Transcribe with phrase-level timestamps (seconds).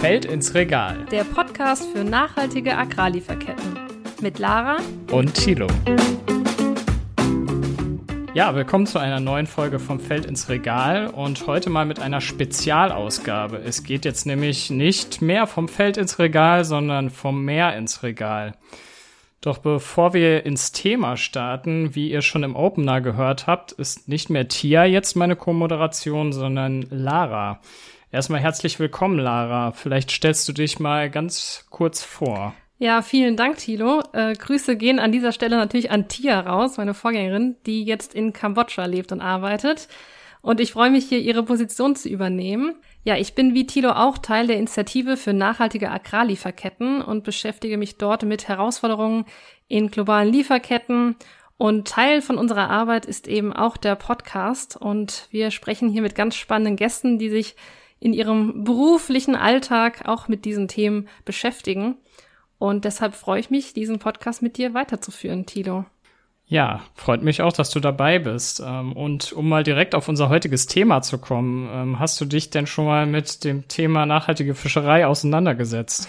[0.00, 1.06] Feld ins Regal.
[1.10, 3.78] Der Podcast für nachhaltige Agrarlieferketten.
[4.20, 4.76] Mit Lara
[5.10, 5.66] und Thilo.
[8.34, 12.20] Ja, willkommen zu einer neuen Folge vom Feld ins Regal und heute mal mit einer
[12.20, 13.58] Spezialausgabe.
[13.58, 18.52] Es geht jetzt nämlich nicht mehr vom Feld ins Regal, sondern vom Meer ins Regal.
[19.40, 24.30] Doch bevor wir ins Thema starten, wie ihr schon im Opener gehört habt, ist nicht
[24.30, 27.60] mehr Tia jetzt meine Co-Moderation, sondern Lara.
[28.14, 29.72] Erstmal herzlich willkommen, Lara.
[29.72, 32.54] Vielleicht stellst du dich mal ganz kurz vor.
[32.78, 34.04] Ja, vielen Dank, Thilo.
[34.12, 38.32] Äh, Grüße gehen an dieser Stelle natürlich an Tia raus, meine Vorgängerin, die jetzt in
[38.32, 39.88] Kambodscha lebt und arbeitet.
[40.42, 42.76] Und ich freue mich hier, ihre Position zu übernehmen.
[43.02, 47.98] Ja, ich bin wie Thilo auch Teil der Initiative für nachhaltige Agrarlieferketten und beschäftige mich
[47.98, 49.24] dort mit Herausforderungen
[49.66, 51.16] in globalen Lieferketten.
[51.56, 54.76] Und Teil von unserer Arbeit ist eben auch der Podcast.
[54.76, 57.56] Und wir sprechen hier mit ganz spannenden Gästen, die sich
[58.00, 61.96] in ihrem beruflichen Alltag auch mit diesen Themen beschäftigen.
[62.58, 65.84] Und deshalb freue ich mich, diesen Podcast mit dir weiterzuführen, Tilo.
[66.46, 68.62] Ja, freut mich auch, dass du dabei bist.
[68.64, 72.50] Ähm, und um mal direkt auf unser heutiges Thema zu kommen, ähm, hast du dich
[72.50, 76.08] denn schon mal mit dem Thema nachhaltige Fischerei auseinandergesetzt?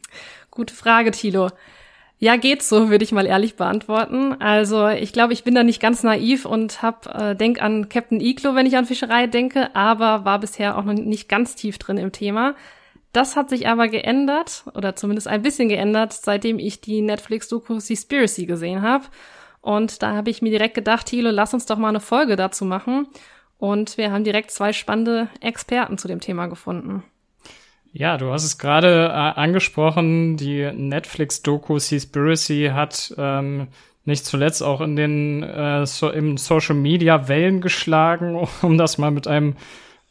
[0.50, 1.50] Gute Frage, Thilo.
[2.18, 4.34] Ja, geht so, würde ich mal ehrlich beantworten.
[4.40, 8.20] Also ich glaube, ich bin da nicht ganz naiv und hab äh, denk an Captain
[8.20, 11.98] Iglo, wenn ich an Fischerei denke, aber war bisher auch noch nicht ganz tief drin
[11.98, 12.54] im Thema.
[13.12, 18.46] Das hat sich aber geändert oder zumindest ein bisschen geändert, seitdem ich die Netflix-Doku Seaspiracy
[18.46, 19.04] gesehen habe.
[19.60, 22.64] Und da habe ich mir direkt gedacht, Thilo, lass uns doch mal eine Folge dazu
[22.64, 23.06] machen.
[23.58, 27.04] Und wir haben direkt zwei spannende Experten zu dem Thema gefunden.
[27.96, 33.68] Ja, du hast es gerade äh, angesprochen, die Netflix-Doku Seaspiracy hat ähm,
[34.04, 39.12] nicht zuletzt auch in den äh, so, im Social Media Wellen geschlagen, um das mal
[39.12, 39.54] mit einem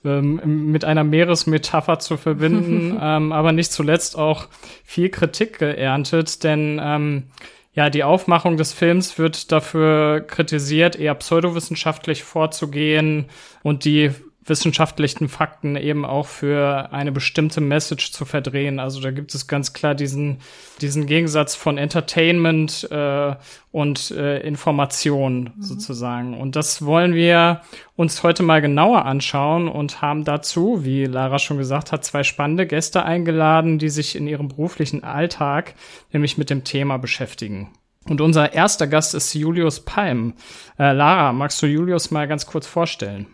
[0.05, 4.47] ähm, mit einer Meeresmetapher zu verbinden, ähm, aber nicht zuletzt auch
[4.85, 7.23] viel Kritik geerntet, denn ähm,
[7.73, 13.25] ja, die Aufmachung des Films wird dafür kritisiert, eher pseudowissenschaftlich vorzugehen
[13.61, 14.11] und die
[14.45, 18.79] wissenschaftlichen Fakten eben auch für eine bestimmte Message zu verdrehen.
[18.79, 20.39] Also da gibt es ganz klar diesen,
[20.81, 23.35] diesen Gegensatz von Entertainment äh,
[23.71, 25.61] und äh, Information mhm.
[25.61, 26.39] sozusagen.
[26.39, 27.61] Und das wollen wir
[27.95, 32.67] uns heute mal genauer anschauen und haben dazu, wie Lara schon gesagt hat, zwei spannende
[32.67, 35.75] Gäste eingeladen, die sich in ihrem beruflichen Alltag
[36.11, 37.69] nämlich mit dem Thema beschäftigen.
[38.05, 40.33] Und unser erster Gast ist Julius Palm.
[40.77, 43.27] Äh, Lara, magst du Julius mal ganz kurz vorstellen?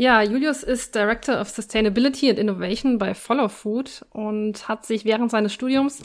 [0.00, 5.30] Ja, Julius ist Director of Sustainability and Innovation bei Follow Food und hat sich während
[5.30, 6.02] seines Studiums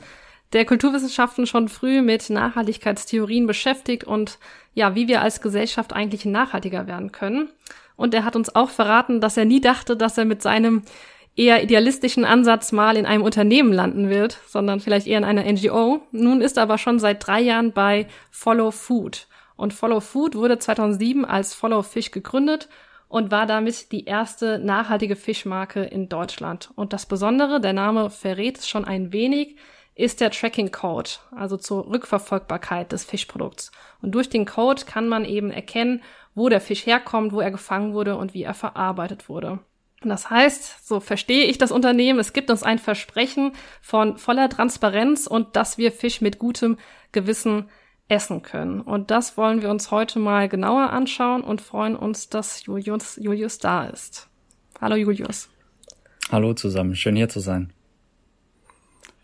[0.51, 4.37] der Kulturwissenschaften schon früh mit Nachhaltigkeitstheorien beschäftigt und
[4.73, 7.47] ja, wie wir als Gesellschaft eigentlich nachhaltiger werden können.
[7.95, 10.81] Und er hat uns auch verraten, dass er nie dachte, dass er mit seinem
[11.37, 16.01] eher idealistischen Ansatz mal in einem Unternehmen landen wird, sondern vielleicht eher in einer NGO.
[16.11, 19.27] Nun ist er aber schon seit drei Jahren bei Follow Food.
[19.55, 22.67] Und Follow Food wurde 2007 als Follow Fish gegründet
[23.15, 26.71] und war damit die erste nachhaltige Fischmarke in Deutschland.
[26.75, 29.55] Und das Besondere, der Name verrät es schon ein wenig,
[29.95, 33.71] ist der Tracking Code, also zur Rückverfolgbarkeit des Fischprodukts.
[34.01, 37.93] Und durch den Code kann man eben erkennen, wo der Fisch herkommt, wo er gefangen
[37.93, 39.59] wurde und wie er verarbeitet wurde.
[40.03, 44.49] Und das heißt, so verstehe ich das Unternehmen, es gibt uns ein Versprechen von voller
[44.49, 46.77] Transparenz und dass wir Fisch mit gutem
[47.13, 47.69] Gewissen
[48.07, 48.81] essen können.
[48.81, 53.57] Und das wollen wir uns heute mal genauer anschauen und freuen uns, dass Julius, Julius
[53.57, 54.29] da ist.
[54.79, 55.49] Hallo Julius.
[56.31, 57.71] Hallo zusammen, schön hier zu sein.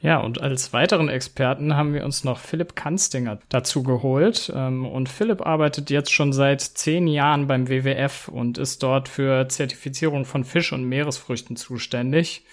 [0.02, 4.52] Ja, und als weiteren Experten haben wir uns noch Philipp Kanstinger dazu geholt.
[4.56, 9.48] Ähm, und Philipp arbeitet jetzt schon seit zehn Jahren beim WWF und ist dort für
[9.48, 12.44] Zertifizierung von Fisch- und Meeresfrüchten zuständig.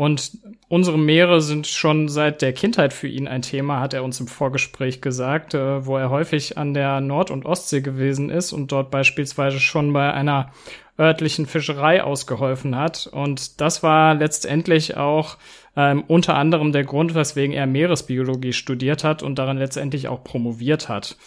[0.00, 0.38] Und
[0.68, 4.28] unsere Meere sind schon seit der Kindheit für ihn ein Thema, hat er uns im
[4.28, 8.90] Vorgespräch gesagt, äh, wo er häufig an der Nord- und Ostsee gewesen ist und dort
[8.90, 10.52] beispielsweise schon bei einer
[10.98, 13.10] örtlichen Fischerei ausgeholfen hat.
[13.12, 15.36] Und das war letztendlich auch
[15.76, 20.88] ähm, unter anderem der Grund, weswegen er Meeresbiologie studiert hat und daran letztendlich auch promoviert
[20.88, 21.18] hat.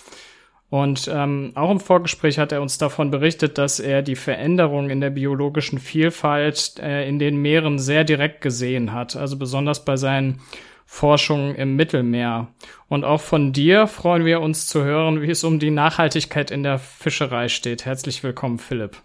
[0.70, 5.02] Und ähm, auch im Vorgespräch hat er uns davon berichtet, dass er die Veränderung in
[5.02, 10.42] der biologischen Vielfalt äh, in den Meeren sehr direkt gesehen hat, also besonders bei seinen
[10.86, 12.48] Forschungen im Mittelmeer.
[12.88, 16.64] Und auch von dir freuen wir uns zu hören, wie es um die Nachhaltigkeit in
[16.64, 17.86] der Fischerei steht.
[17.86, 18.98] Herzlich willkommen, Philipp.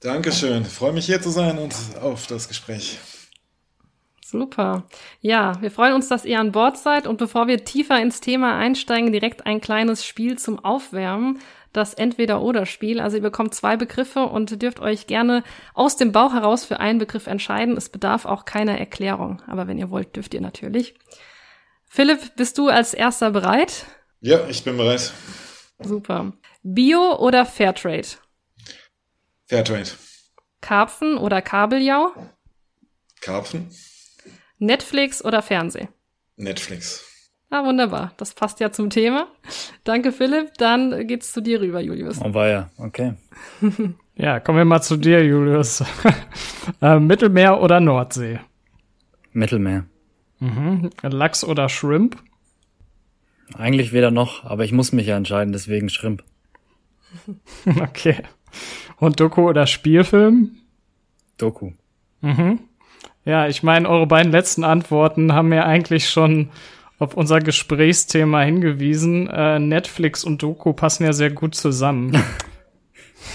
[0.00, 0.62] Dankeschön.
[0.62, 2.98] Ich freue mich hier zu sein und auf das Gespräch.
[4.34, 4.82] Super.
[5.20, 8.56] Ja, wir freuen uns, dass ihr an Bord seid und bevor wir tiefer ins Thema
[8.56, 11.38] einsteigen, direkt ein kleines Spiel zum Aufwärmen.
[11.72, 13.00] das Entweder-Oder-Spiel.
[13.00, 15.42] Also ihr bekommt zwei Begriffe und dürft euch gerne
[15.74, 17.76] aus dem Bauch heraus für einen Begriff entscheiden.
[17.76, 20.94] Es bedarf auch keiner Erklärung, aber wenn ihr wollt, dürft ihr natürlich.
[21.88, 23.86] Philipp, bist du als erster bereit?
[24.20, 25.12] Ja, ich bin bereit.
[25.80, 26.32] Super.
[26.62, 28.06] Bio oder Fairtrade?
[29.46, 29.90] Fairtrade.
[30.60, 32.12] Karpfen oder Kabeljau?
[33.20, 33.68] Karpfen.
[34.64, 35.88] Netflix oder Fernseh?
[36.36, 37.04] Netflix.
[37.50, 38.12] Ah, wunderbar.
[38.16, 39.28] Das passt ja zum Thema.
[39.84, 40.54] Danke, Philipp.
[40.58, 42.20] Dann geht's zu dir rüber, Julius.
[42.20, 42.70] Oh, war ja.
[42.78, 43.14] Okay.
[44.16, 45.84] ja, kommen wir mal zu dir, Julius.
[46.82, 48.40] äh, Mittelmeer oder Nordsee?
[49.32, 49.84] Mittelmeer.
[50.40, 50.90] Mhm.
[51.02, 52.16] Lachs oder Shrimp?
[53.56, 56.24] Eigentlich weder noch, aber ich muss mich ja entscheiden, deswegen Shrimp.
[57.80, 58.16] okay.
[58.96, 60.56] Und Doku oder Spielfilm?
[61.38, 61.72] Doku.
[62.20, 62.60] Mhm.
[63.24, 66.50] Ja, ich meine, eure beiden letzten Antworten haben mir eigentlich schon
[66.98, 69.28] auf unser Gesprächsthema hingewiesen.
[69.28, 72.22] Äh, Netflix und Doku passen ja sehr gut zusammen.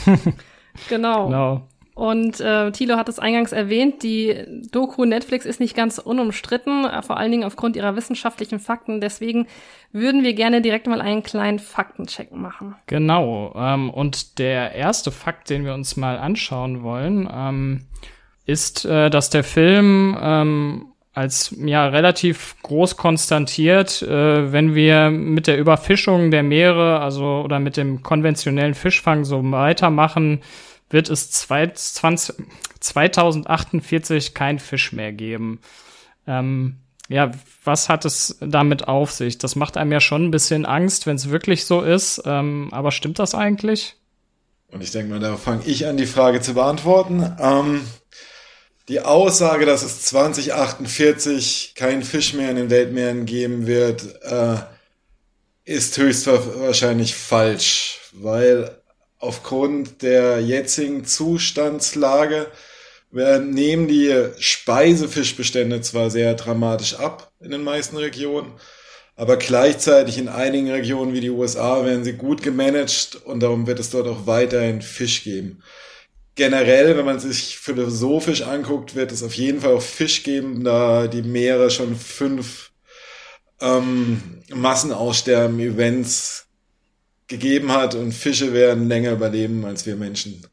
[0.89, 1.27] genau.
[1.27, 1.68] genau.
[2.00, 7.01] Und äh, Thilo hat es eingangs erwähnt, die Doku Netflix ist nicht ganz unumstritten, äh,
[7.01, 9.01] vor allen Dingen aufgrund ihrer wissenschaftlichen Fakten.
[9.01, 9.47] Deswegen
[9.92, 12.75] würden wir gerne direkt mal einen kleinen Faktencheck machen.
[12.85, 13.53] Genau.
[13.57, 17.81] Ähm, und der erste Fakt, den wir uns mal anschauen wollen, ähm,
[18.50, 25.48] ist, äh, dass der Film ähm, als ja relativ groß konstantiert, äh, wenn wir mit
[25.48, 30.42] der Überfischung der Meere, also oder mit dem konventionellen Fischfang so weitermachen,
[30.90, 32.36] wird es 20,
[32.80, 35.60] 2048 kein Fisch mehr geben.
[36.25, 36.78] Ähm,
[37.10, 37.31] ja,
[37.63, 39.40] was hat es damit auf sich?
[39.40, 42.22] Das macht einem ja schon ein bisschen Angst, wenn es wirklich so ist.
[42.25, 43.95] Ähm, aber stimmt das eigentlich?
[44.72, 47.36] Und ich denke mal, da fange ich an, die Frage zu beantworten.
[47.40, 47.81] Ähm,
[48.89, 54.56] die Aussage, dass es 2048 kein Fisch mehr in den Weltmeeren geben wird, äh,
[55.63, 58.75] ist höchstwahrscheinlich falsch, weil
[59.19, 62.47] aufgrund der jetzigen Zustandslage
[63.12, 68.53] nehmen die Speisefischbestände zwar sehr dramatisch ab in den meisten Regionen,
[69.15, 73.80] aber gleichzeitig in einigen Regionen wie die USA werden sie gut gemanagt und darum wird
[73.80, 75.62] es dort auch weiterhin Fisch geben
[76.39, 81.07] generell, wenn man sich philosophisch anguckt, wird es auf jeden Fall auch Fisch geben, da
[81.07, 82.71] die Meere schon fünf
[83.59, 86.47] ähm, Massenaussterben-Events
[87.27, 90.47] gegeben hat und Fische werden länger überleben als wir Menschen,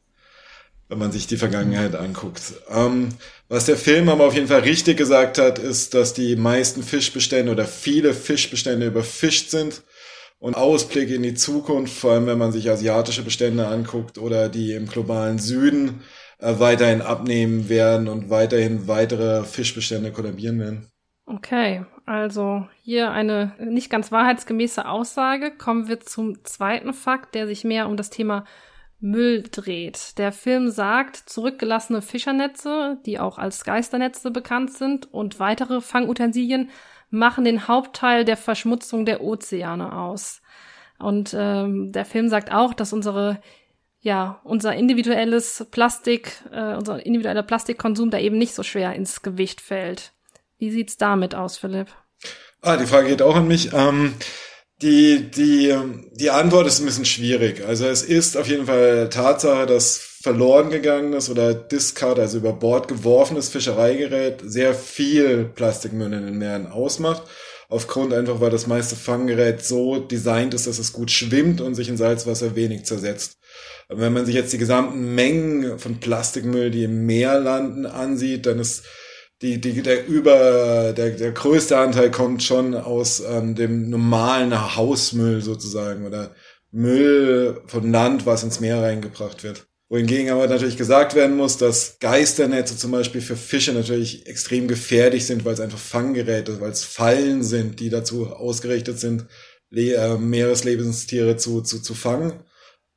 [0.88, 2.42] wenn man sich die Vergangenheit anguckt.
[2.68, 3.10] Ähm,
[3.48, 7.52] was der Film aber auf jeden Fall richtig gesagt hat, ist, dass die meisten Fischbestände
[7.52, 9.82] oder viele Fischbestände überfischt sind
[10.38, 14.72] und Ausblicke in die Zukunft, vor allem wenn man sich asiatische Bestände anguckt oder die
[14.72, 16.02] im globalen Süden
[16.38, 20.90] äh, weiterhin abnehmen werden und weiterhin weitere Fischbestände kollabieren werden.
[21.26, 25.50] Okay, also hier eine nicht ganz wahrheitsgemäße Aussage.
[25.50, 28.44] Kommen wir zum zweiten Fakt, der sich mehr um das Thema
[29.00, 30.19] Müll dreht.
[30.19, 36.70] Der Film sagt, zurückgelassene Fischernetze, die auch als Geisternetze bekannt sind, und weitere Fangutensilien
[37.10, 40.43] machen den Hauptteil der Verschmutzung der Ozeane aus.
[40.98, 43.40] Und ähm, der Film sagt auch, dass unsere
[44.06, 49.60] ja, unser individuelles Plastik, äh, unser individueller Plastikkonsum da eben nicht so schwer ins Gewicht
[49.60, 50.12] fällt.
[50.58, 51.88] Wie sieht's damit aus, Philipp?
[52.62, 53.72] Ah, die Frage geht auch an mich.
[53.72, 54.14] Ähm,
[54.82, 55.75] die, die,
[56.12, 57.64] die Antwort ist ein bisschen schwierig.
[57.64, 62.88] Also es ist auf jeden Fall Tatsache, dass verloren gegangenes oder Discard, also über Bord
[62.88, 67.23] geworfenes Fischereigerät, sehr viel Plastikmüll in den Meeren ausmacht.
[67.68, 71.88] Aufgrund einfach, weil das meiste Fanggerät so designt ist, dass es gut schwimmt und sich
[71.88, 73.38] in Salzwasser wenig zersetzt.
[73.88, 78.59] Wenn man sich jetzt die gesamten Mengen von Plastikmüll, die im Meer landen, ansieht, dann
[78.59, 78.85] ist
[79.43, 85.43] die, die, der über, der, der größte Anteil kommt schon aus ähm, dem normalen Hausmüll
[85.43, 86.35] sozusagen oder
[86.71, 89.66] Müll von Land, was ins Meer reingebracht wird.
[89.88, 95.26] Wohingegen aber natürlich gesagt werden muss, dass Geisternetze zum Beispiel für Fische natürlich extrem gefährlich
[95.26, 99.26] sind, weil es einfach Fanggeräte, weil es Fallen sind, die dazu ausgerichtet sind,
[99.71, 102.33] Le äh, Meereslebenstiere zu, zu, zu fangen.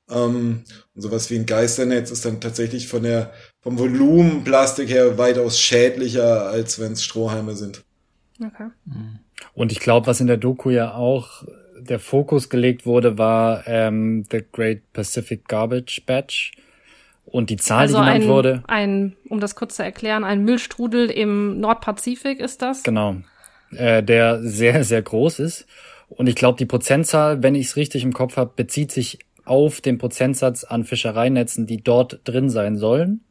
[0.09, 0.63] Ähm,
[0.95, 5.59] und sowas wie ein Geisternetz ist dann tatsächlich von der, vom Volumen Plastik her weitaus
[5.59, 7.83] schädlicher, als wenn es Strohhalme sind.
[8.41, 8.69] Okay.
[9.53, 11.43] Und ich glaube, was in der Doku ja auch
[11.77, 16.51] der Fokus gelegt wurde, war ähm, The Great Pacific Garbage Batch
[17.25, 18.63] und die Zahl, also die genannt ein, wurde.
[18.67, 22.83] Ein, um das kurz zu erklären, ein Müllstrudel im Nordpazifik ist das.
[22.83, 23.17] Genau.
[23.71, 25.67] Äh, der sehr, sehr groß ist.
[26.09, 29.81] Und ich glaube, die Prozentzahl, wenn ich es richtig im Kopf habe, bezieht sich auf
[29.81, 33.21] den Prozentsatz an Fischereinetzen, die dort drin sein sollen.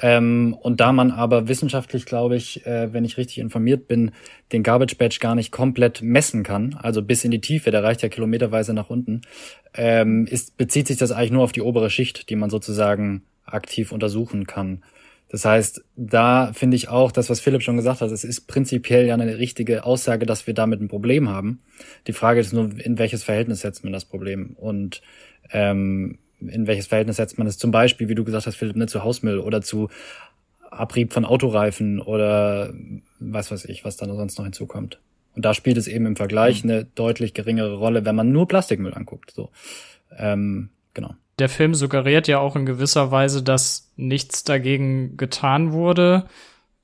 [0.00, 4.10] Ähm, und da man aber wissenschaftlich, glaube ich, äh, wenn ich richtig informiert bin,
[4.52, 8.02] den Garbage Badge gar nicht komplett messen kann, also bis in die Tiefe, der reicht
[8.02, 9.22] ja kilometerweise nach unten,
[9.74, 13.92] ähm, ist, bezieht sich das eigentlich nur auf die obere Schicht, die man sozusagen aktiv
[13.92, 14.82] untersuchen kann.
[15.28, 19.06] Das heißt, da finde ich auch das, was Philipp schon gesagt hat, es ist prinzipiell
[19.06, 21.60] ja eine richtige Aussage, dass wir damit ein Problem haben.
[22.06, 24.54] Die Frage ist nur, in welches Verhältnis setzt man das Problem?
[24.56, 25.02] Und
[25.50, 28.86] ähm, in welches Verhältnis setzt man es zum Beispiel, wie du gesagt hast, Philipp, ne,
[28.86, 29.88] zu Hausmüll oder zu
[30.70, 32.74] Abrieb von Autoreifen oder
[33.20, 35.00] was weiß ich, was da sonst noch hinzukommt.
[35.34, 36.70] Und da spielt es eben im Vergleich mhm.
[36.70, 39.30] eine deutlich geringere Rolle, wenn man nur Plastikmüll anguckt.
[39.32, 39.50] So,
[40.16, 41.14] ähm, genau.
[41.38, 46.26] Der Film suggeriert ja auch in gewisser Weise, dass nichts dagegen getan wurde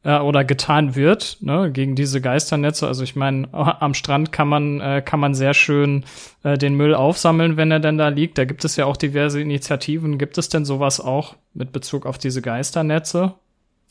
[0.04, 2.86] äh, oder getan wird ne, gegen diese Geisternetze.
[2.86, 6.04] Also ich meine, am Strand kann man äh, kann man sehr schön
[6.42, 8.38] äh, den Müll aufsammeln, wenn er denn da liegt.
[8.38, 10.18] Da gibt es ja auch diverse Initiativen.
[10.18, 13.34] Gibt es denn sowas auch mit Bezug auf diese Geisternetze?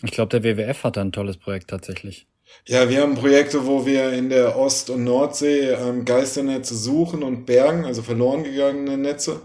[0.03, 2.27] Ich glaube, der WWF hat da ein tolles Projekt tatsächlich.
[2.65, 7.45] Ja, wir haben Projekte, wo wir in der Ost- und Nordsee ähm, Geisternetze suchen und
[7.45, 9.41] bergen, also verloren gegangene Netze.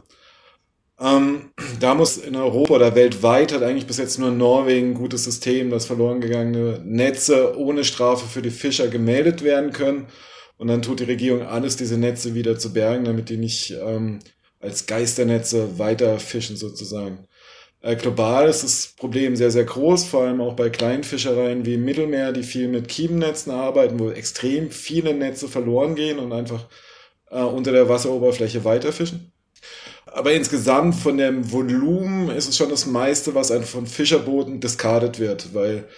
[1.00, 5.24] Ähm, da muss in Europa oder weltweit hat eigentlich bis jetzt nur Norwegen ein gutes
[5.24, 10.06] System, dass verloren gegangene Netze ohne Strafe für die Fischer gemeldet werden können.
[10.56, 14.20] Und dann tut die Regierung alles, diese Netze wieder zu bergen, damit die nicht ähm,
[14.60, 17.26] als Geisternetze weiter fischen sozusagen.
[17.80, 21.74] Äh, global ist das Problem sehr, sehr groß, vor allem auch bei kleinen Fischereien wie
[21.74, 26.66] im Mittelmeer, die viel mit Kiemennetzen arbeiten, wo extrem viele Netze verloren gehen und einfach
[27.30, 29.33] äh, unter der Wasseroberfläche weiterfischen.
[30.14, 35.18] Aber insgesamt von dem Volumen ist es schon das meiste, was einfach von Fischerbooten discarded
[35.18, 35.88] wird, weil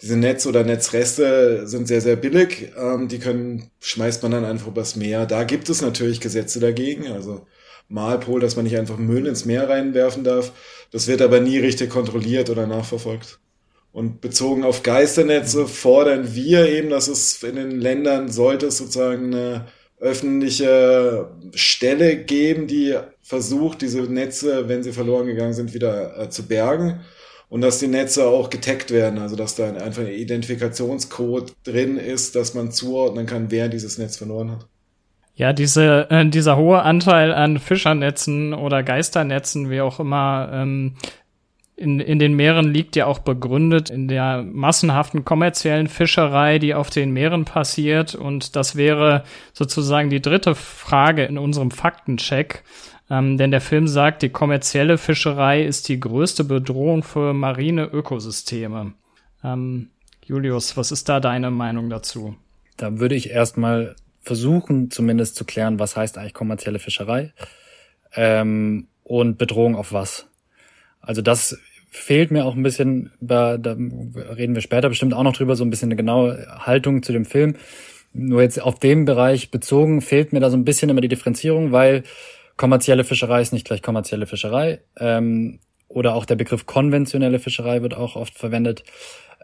[0.00, 2.70] diese Netz- oder Netzreste sind sehr, sehr billig.
[2.78, 5.26] Ähm, die können, schmeißt man dann einfach übers Meer.
[5.26, 7.46] Da gibt es natürlich Gesetze dagegen, also
[7.88, 10.52] Malpol, dass man nicht einfach Müll ins Meer reinwerfen darf.
[10.92, 13.40] Das wird aber nie richtig kontrolliert oder nachverfolgt.
[13.90, 19.34] Und bezogen auf Geisternetze fordern wir eben, dass es in den Ländern sollte es sozusagen
[19.34, 19.66] eine
[19.98, 26.46] öffentliche Stelle geben, die versucht, diese Netze, wenn sie verloren gegangen sind, wieder äh, zu
[26.46, 27.00] bergen
[27.48, 32.36] und dass die Netze auch getaggt werden, also dass da einfach ein Identifikationscode drin ist,
[32.36, 34.66] dass man zuordnen kann, wer dieses Netz verloren hat.
[35.36, 40.94] Ja, diese, äh, dieser hohe Anteil an Fischernetzen oder Geisternetzen, wie auch immer, ähm,
[41.76, 46.90] in, in den Meeren liegt ja auch begründet in der massenhaften kommerziellen Fischerei, die auf
[46.90, 48.14] den Meeren passiert.
[48.14, 52.62] Und das wäre sozusagen die dritte Frage in unserem Faktencheck.
[53.10, 58.94] Ähm, denn der Film sagt, die kommerzielle Fischerei ist die größte Bedrohung für marine Ökosysteme.
[59.42, 59.90] Ähm,
[60.24, 62.34] Julius, was ist da deine Meinung dazu?
[62.76, 67.32] Da würde ich erstmal versuchen, zumindest zu klären, was heißt eigentlich kommerzielle Fischerei
[68.14, 70.26] ähm, und Bedrohung auf was.
[71.02, 71.58] Also das
[71.90, 75.64] fehlt mir auch ein bisschen, da, da reden wir später bestimmt auch noch drüber, so
[75.64, 77.56] ein bisschen eine genaue Haltung zu dem Film.
[78.14, 81.70] Nur jetzt auf dem Bereich bezogen fehlt mir da so ein bisschen immer die Differenzierung,
[81.70, 82.02] weil
[82.56, 84.80] kommerzielle Fischerei ist nicht gleich kommerzielle Fischerei.
[84.98, 88.84] Ähm, oder auch der Begriff konventionelle Fischerei wird auch oft verwendet.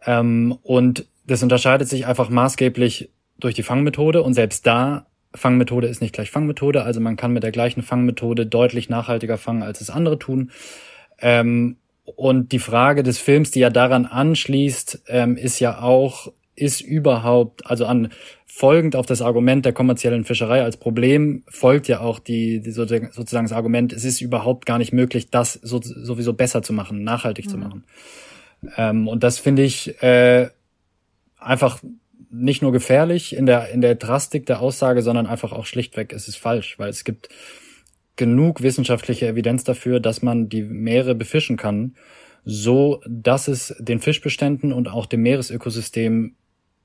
[0.05, 4.23] Ähm, und das unterscheidet sich einfach maßgeblich durch die Fangmethode.
[4.23, 6.83] Und selbst da, Fangmethode ist nicht gleich Fangmethode.
[6.83, 10.51] Also man kann mit der gleichen Fangmethode deutlich nachhaltiger fangen, als es andere tun.
[11.21, 11.77] Ähm,
[12.17, 17.67] und die Frage des Films, die ja daran anschließt, ähm, ist ja auch, ist überhaupt,
[17.67, 18.11] also an
[18.47, 23.11] folgend auf das Argument der kommerziellen Fischerei als Problem folgt ja auch die, die sozusagen
[23.47, 27.47] das Argument, es ist überhaupt gar nicht möglich, das so, sowieso besser zu machen, nachhaltig
[27.47, 27.51] mhm.
[27.51, 27.85] zu machen.
[28.77, 30.49] Ähm, und das finde ich äh,
[31.39, 31.81] einfach
[32.31, 36.29] nicht nur gefährlich in der in der Drastik der Aussage, sondern einfach auch schlichtweg, es
[36.29, 37.29] ist falsch, weil es gibt
[38.17, 41.97] genug wissenschaftliche Evidenz dafür, dass man die Meere befischen kann,
[42.45, 46.37] so dass es den Fischbeständen und auch dem Meeresökosystem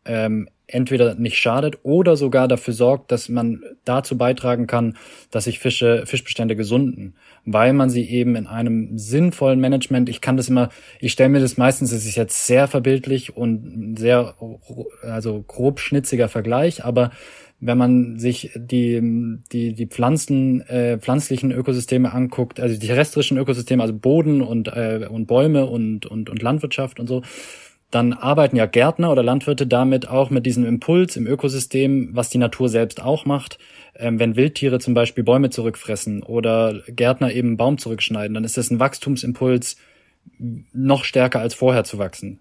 [0.05, 4.97] ähm, entweder nicht schadet oder sogar dafür sorgt, dass man dazu beitragen kann,
[5.31, 10.38] dass sich Fische, Fischbestände gesunden, weil man sie eben in einem sinnvollen Management, ich kann
[10.38, 10.69] das immer,
[11.00, 14.35] ich stelle mir das meistens, es ist jetzt sehr verbildlich und sehr,
[15.03, 17.12] also grob schnitziger Vergleich, aber
[17.62, 19.01] wenn man sich die,
[19.51, 25.07] die, die Pflanzen, äh, pflanzlichen Ökosysteme anguckt, also die terrestrischen Ökosysteme, also Boden und, äh,
[25.09, 27.21] und Bäume und, und, und Landwirtschaft und so,
[27.92, 32.38] dann arbeiten ja Gärtner oder Landwirte damit auch mit diesem Impuls im Ökosystem, was die
[32.38, 33.58] Natur selbst auch macht.
[33.96, 38.58] Ähm, wenn Wildtiere zum Beispiel Bäume zurückfressen oder Gärtner eben einen Baum zurückschneiden, dann ist
[38.58, 39.77] das ein Wachstumsimpuls,
[40.74, 42.39] noch stärker als vorher zu wachsen.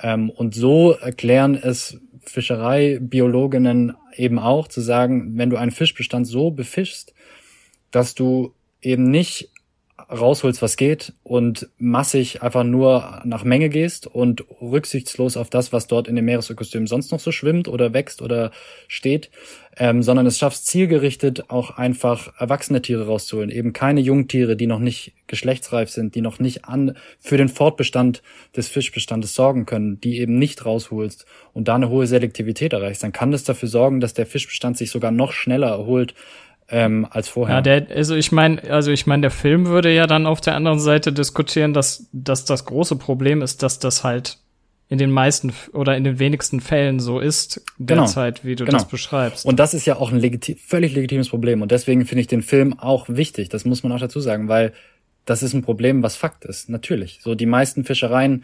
[0.00, 6.50] Ähm, und so erklären es Fischereibiologinnen eben auch zu sagen, wenn du einen Fischbestand so
[6.50, 7.14] befischst,
[7.90, 9.51] dass du eben nicht
[10.12, 15.86] rausholst, was geht und massig einfach nur nach Menge gehst und rücksichtslos auf das, was
[15.86, 18.50] dort in dem Meeresökosystem sonst noch so schwimmt oder wächst oder
[18.88, 19.30] steht,
[19.76, 24.78] ähm, sondern es schaffst zielgerichtet auch einfach erwachsene Tiere rauszuholen, eben keine Jungtiere, die noch
[24.78, 28.22] nicht geschlechtsreif sind, die noch nicht an für den Fortbestand
[28.54, 33.12] des Fischbestandes sorgen können, die eben nicht rausholst und da eine hohe Selektivität erreichst, dann
[33.12, 36.14] kann das dafür sorgen, dass der Fischbestand sich sogar noch schneller erholt
[36.72, 37.56] ähm, als vorher.
[37.56, 40.56] Ja, der, also ich meine, also ich meine, der Film würde ja dann auf der
[40.56, 44.38] anderen Seite diskutieren, dass, dass das große Problem ist, dass das halt
[44.88, 48.02] in den meisten oder in den wenigsten Fällen so ist Genau.
[48.02, 48.78] derzeit, wie du Genau.
[48.78, 49.44] das beschreibst.
[49.46, 51.62] Und das ist ja auch ein legiti völlig legitimes Problem.
[51.62, 53.48] Und deswegen finde ich den Film auch wichtig.
[53.50, 54.72] Das muss man auch dazu sagen, weil
[55.24, 56.68] das ist ein Problem, was Fakt ist.
[56.68, 57.20] Natürlich.
[57.22, 58.42] So die meisten Fischereien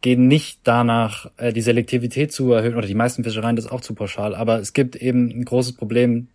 [0.00, 3.94] gehen nicht danach, äh, die Selektivität zu erhöhen, oder die meisten Fischereien, das auch zu
[3.94, 4.34] pauschal.
[4.34, 6.28] Aber es gibt eben ein großes Problem,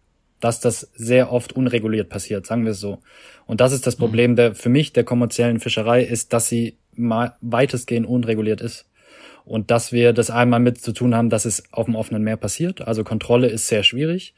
[0.44, 3.00] dass das sehr oft unreguliert passiert, sagen wir es so.
[3.46, 8.06] Und das ist das Problem der, für mich der kommerziellen Fischerei, ist, dass sie weitestgehend
[8.06, 8.86] unreguliert ist.
[9.46, 12.38] Und dass wir das einmal mit zu tun haben, dass es auf dem offenen Meer
[12.38, 12.82] passiert.
[12.82, 14.34] Also Kontrolle ist sehr schwierig.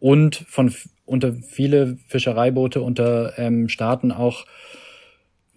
[0.00, 0.72] Und von
[1.04, 4.46] unter viele Fischereiboote unter ähm, Staaten auch,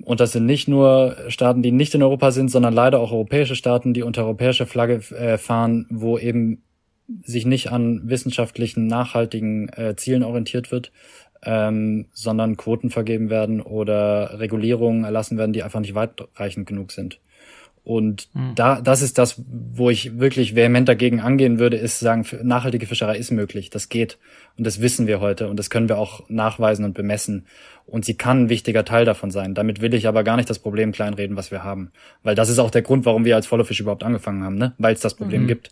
[0.03, 3.55] und das sind nicht nur Staaten, die nicht in Europa sind, sondern leider auch europäische
[3.55, 6.63] Staaten, die unter europäischer Flagge äh, fahren, wo eben
[7.24, 10.91] sich nicht an wissenschaftlichen, nachhaltigen äh, Zielen orientiert wird,
[11.43, 17.20] ähm, sondern Quoten vergeben werden oder Regulierungen erlassen werden, die einfach nicht weitreichend genug sind.
[17.84, 22.43] Und da, das ist das, wo ich wirklich vehement dagegen angehen würde, ist sagen, für-
[22.46, 23.72] nachhaltige Fischerei ist möglich.
[23.72, 24.20] Das geht.
[24.55, 25.48] Und das wissen wir heute.
[25.50, 27.48] Und das können wir auch nachweisen und bemessen.
[27.88, 29.55] Und sie kann ein wichtiger Teil davon sein.
[29.55, 31.91] Damit will ich aber gar nicht das Problem kleinreden, was wir haben.
[32.22, 34.74] Weil das ist auch der Grund, warum wir als Followfish überhaupt angefangen haben, ne?
[34.77, 35.72] Weil es das Problem gibt.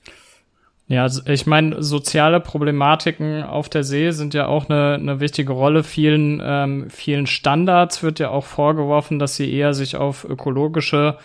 [0.92, 5.84] Ja, ich meine, soziale Problematiken auf der See sind ja auch eine, eine wichtige Rolle.
[5.84, 11.18] Vielen, ähm, vielen Standards wird ja auch vorgeworfen, dass sie eher sich auf ökologische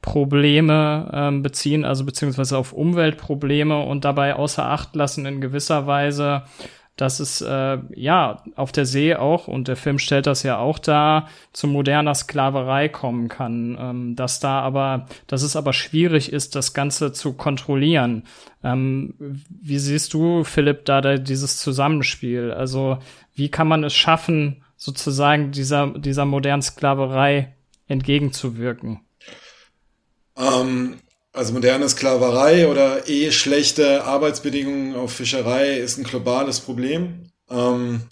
[0.00, 6.42] Probleme ähm, beziehen, also beziehungsweise auf Umweltprobleme und dabei außer Acht lassen in gewisser Weise,
[6.96, 10.78] dass es äh, ja auf der See auch, und der Film stellt das ja auch
[10.78, 13.76] dar, zu moderner Sklaverei kommen kann.
[13.80, 18.24] Ähm, dass da aber, dass es aber schwierig ist, das Ganze zu kontrollieren.
[18.62, 22.52] Ähm, wie siehst du, Philipp, da, da dieses Zusammenspiel?
[22.52, 22.98] Also
[23.34, 27.54] wie kann man es schaffen, sozusagen dieser, dieser modernen Sklaverei
[27.88, 29.00] entgegenzuwirken?
[30.36, 30.96] Ähm,
[31.32, 37.30] also moderne Sklaverei oder eh schlechte Arbeitsbedingungen auf Fischerei ist ein globales Problem.
[37.50, 38.02] Ähm,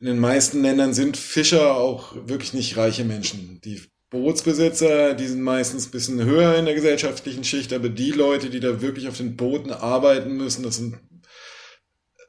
[0.00, 3.60] in den meisten Ländern sind Fischer auch wirklich nicht reiche Menschen.
[3.64, 8.48] Die Bootsbesitzer, die sind meistens ein bisschen höher in der gesellschaftlichen Schicht, aber die Leute,
[8.48, 10.98] die da wirklich auf den Booten arbeiten müssen, das sind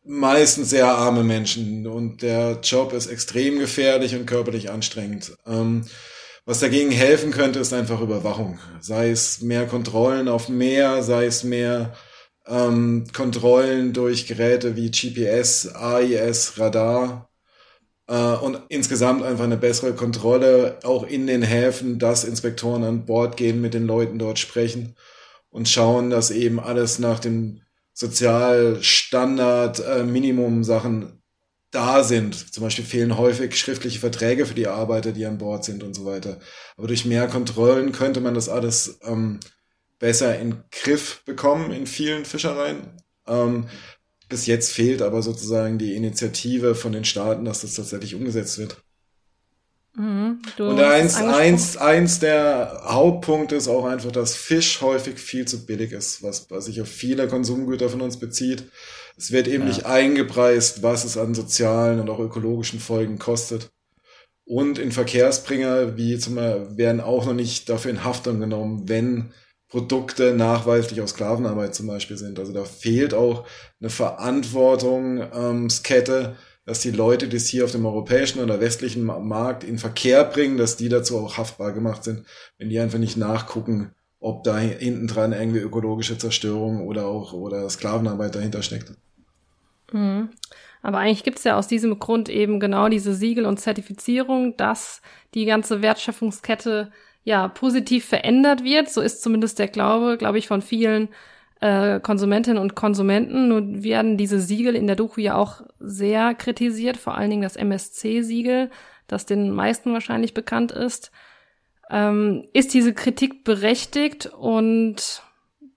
[0.04, 5.34] meistens sehr arme Menschen und der Job ist extrem gefährlich und körperlich anstrengend.
[5.46, 5.86] Ähm,
[6.50, 8.58] was dagegen helfen könnte, ist einfach Überwachung.
[8.80, 11.94] Sei es mehr Kontrollen auf Meer, sei es mehr
[12.48, 17.30] ähm, Kontrollen durch Geräte wie GPS, AIS, Radar
[18.08, 23.38] äh, und insgesamt einfach eine bessere Kontrolle auch in den Häfen, dass Inspektoren an Bord
[23.38, 24.96] gehen, mit den Leuten dort sprechen
[25.52, 27.62] und schauen, dass eben alles nach dem
[27.94, 31.19] Sozialstandard äh, Minimum Sachen
[31.72, 32.54] da sind.
[32.54, 36.06] Zum Beispiel fehlen häufig schriftliche Verträge für die Arbeiter, die an Bord sind und so
[36.06, 36.40] weiter.
[36.78, 39.40] Aber durch mehr Kontrollen könnte man das alles ähm,
[40.00, 42.82] besser in Griff bekommen in vielen Fischereien.
[43.28, 43.68] Ähm,
[44.30, 48.78] bis jetzt fehlt aber sozusagen die Initiative von den Staaten, dass das tatsächlich umgesetzt wird.
[50.00, 55.46] Mhm, du Und eins, eins, eins der Hauptpunkte ist auch einfach, dass Fisch häufig viel
[55.46, 58.64] zu billig ist, was, was sich auf viele Konsumgüter von uns bezieht.
[59.18, 59.70] Es wird eben Ja.
[59.70, 63.70] nicht eingepreist, was es an sozialen und auch ökologischen Folgen kostet.
[64.46, 69.32] Und in Verkehrsbringer, wie zum Beispiel, werden auch noch nicht dafür in Haftung genommen, wenn
[69.70, 72.40] Produkte nachweislich aus Sklavenarbeit zum Beispiel sind.
[72.40, 73.46] Also da fehlt auch
[73.80, 79.64] eine Verantwortungskette, dass die Leute, die es hier auf dem europäischen oder westlichen Ma- Markt
[79.64, 82.26] in Verkehr bringen, dass die dazu auch haftbar gemacht sind,
[82.58, 87.70] wenn die einfach nicht nachgucken, ob da hinten dran irgendwie ökologische Zerstörung oder auch oder
[87.70, 88.94] Sklavenarbeit dahinter steckt.
[89.92, 90.30] Mhm.
[90.82, 95.02] Aber eigentlich gibt's ja aus diesem Grund eben genau diese Siegel und Zertifizierung, dass
[95.34, 96.92] die ganze Wertschöpfungskette
[97.24, 98.90] ja positiv verändert wird.
[98.90, 101.10] So ist zumindest der Glaube, glaube ich, von vielen
[101.62, 103.50] äh, Konsumentinnen und Konsumenten.
[103.50, 107.56] Nun werden diese Siegel in der Doku ja auch sehr kritisiert, vor allen Dingen das
[107.56, 108.70] MSC-Siegel,
[109.08, 111.12] das den meisten wahrscheinlich bekannt ist.
[111.90, 115.24] Ähm, ist diese Kritik berechtigt und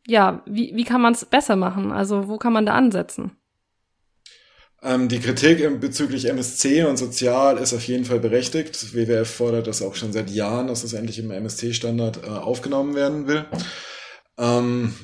[0.07, 1.92] ja, wie, wie kann man es besser machen?
[1.92, 3.33] Also wo kann man da ansetzen?
[4.83, 8.95] Ähm, die Kritik bezüglich MSC und Sozial ist auf jeden Fall berechtigt.
[8.95, 13.29] WWF fordert das auch schon seit Jahren, dass das endlich im MSC-Standard äh, aufgenommen werden
[13.29, 13.47] will.
[14.38, 14.95] Ähm,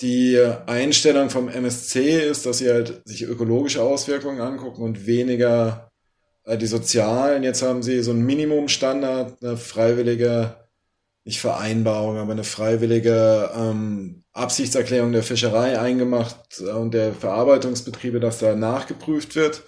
[0.00, 5.90] die Einstellung vom MSC ist, dass sie halt sich ökologische Auswirkungen angucken und weniger
[6.44, 7.42] äh, die sozialen.
[7.42, 10.56] Jetzt haben sie so einen Minimumstandard, eine freiwillige,
[11.24, 18.56] nicht Vereinbarung, aber eine freiwillige ähm, Absichtserklärung der Fischerei eingemacht und der Verarbeitungsbetriebe, dass da
[18.56, 19.62] nachgeprüft wird.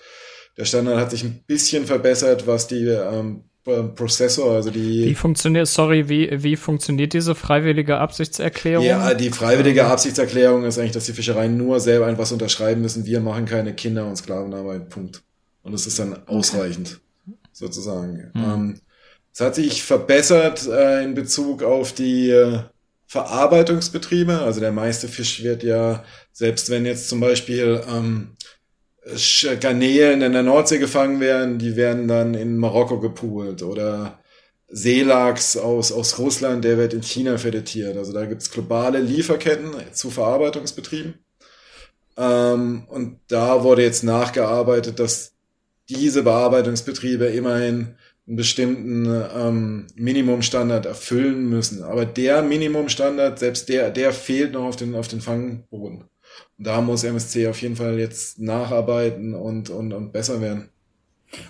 [0.56, 5.06] Der Standard hat sich ein bisschen verbessert, was die ähm, Prozessor, also die.
[5.06, 8.86] Wie funktioniert, sorry, wie, wie funktioniert diese freiwillige Absichtserklärung?
[8.86, 13.06] Ja, die freiwillige Absichtserklärung ist eigentlich, dass die Fischereien nur selber etwas unterschreiben müssen.
[13.06, 14.88] Wir machen keine Kinder- und Sklavenarbeit.
[14.88, 15.22] Punkt.
[15.62, 17.00] Und das ist dann ausreichend,
[17.52, 18.30] sozusagen.
[18.34, 18.44] Mhm.
[18.44, 18.80] Ähm,
[19.32, 22.60] es hat sich verbessert äh, in Bezug auf die äh,
[23.08, 24.38] Verarbeitungsbetriebe.
[24.38, 28.36] Also der meiste Fisch wird ja, selbst wenn jetzt zum Beispiel ähm,
[29.60, 34.18] Garnelen in der Nordsee gefangen werden, die werden dann in Marokko gepoolt oder
[34.68, 37.96] Seelachs aus, aus Russland, der wird in China fedetiert.
[37.96, 41.14] Also da gibt's globale Lieferketten zu Verarbeitungsbetrieben.
[42.16, 45.34] Ähm, und da wurde jetzt nachgearbeitet, dass
[45.88, 47.94] diese Bearbeitungsbetriebe immerhin
[48.26, 51.84] einen bestimmten ähm, Minimumstandard erfüllen müssen.
[51.84, 56.04] Aber der Minimumstandard, selbst der, der fehlt noch auf den, auf den Fangboden.
[56.58, 60.68] Da muss MSC auf jeden Fall jetzt nacharbeiten und, und, und besser werden.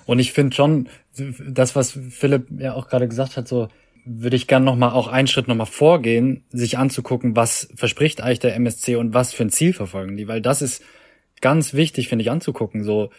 [0.04, 3.68] Und ich finde schon, das, was Philipp ja auch gerade gesagt hat, so
[4.04, 8.54] würde ich gern nochmal auch einen Schritt nochmal vorgehen, sich anzugucken, was verspricht eigentlich der
[8.54, 10.82] MSC und was für ein Ziel verfolgen die, weil das ist
[11.40, 12.84] ganz wichtig, finde ich, anzugucken.
[12.84, 13.10] So,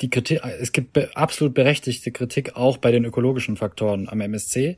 [0.00, 4.76] die Kritik, es gibt absolut berechtigte Kritik auch bei den ökologischen Faktoren am MSC.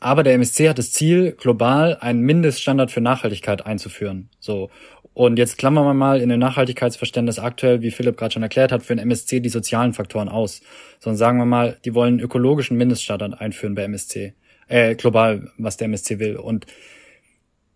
[0.00, 4.28] Aber der MSC hat das Ziel, global einen Mindeststandard für Nachhaltigkeit einzuführen.
[4.38, 4.70] So.
[5.18, 8.84] Und jetzt klammern wir mal in dem Nachhaltigkeitsverständnis aktuell, wie Philipp gerade schon erklärt hat,
[8.84, 10.60] für den MSC die sozialen Faktoren aus.
[11.00, 14.34] Sondern sagen wir mal, die wollen ökologischen Mindeststandard einführen bei MSC.
[14.68, 16.36] Äh, global, was der MSC will.
[16.36, 16.66] Und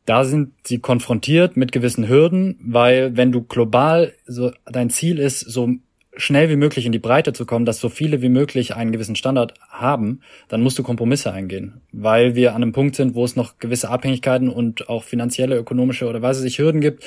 [0.05, 5.40] da sind sie konfrontiert mit gewissen Hürden, weil wenn du global so dein Ziel ist,
[5.40, 5.68] so
[6.16, 9.16] schnell wie möglich in die Breite zu kommen, dass so viele wie möglich einen gewissen
[9.16, 13.37] Standard haben, dann musst du Kompromisse eingehen, weil wir an einem Punkt sind, wo es
[13.37, 17.05] noch gewisse Abhängigkeiten und auch finanzielle, ökonomische oder was es sich Hürden gibt,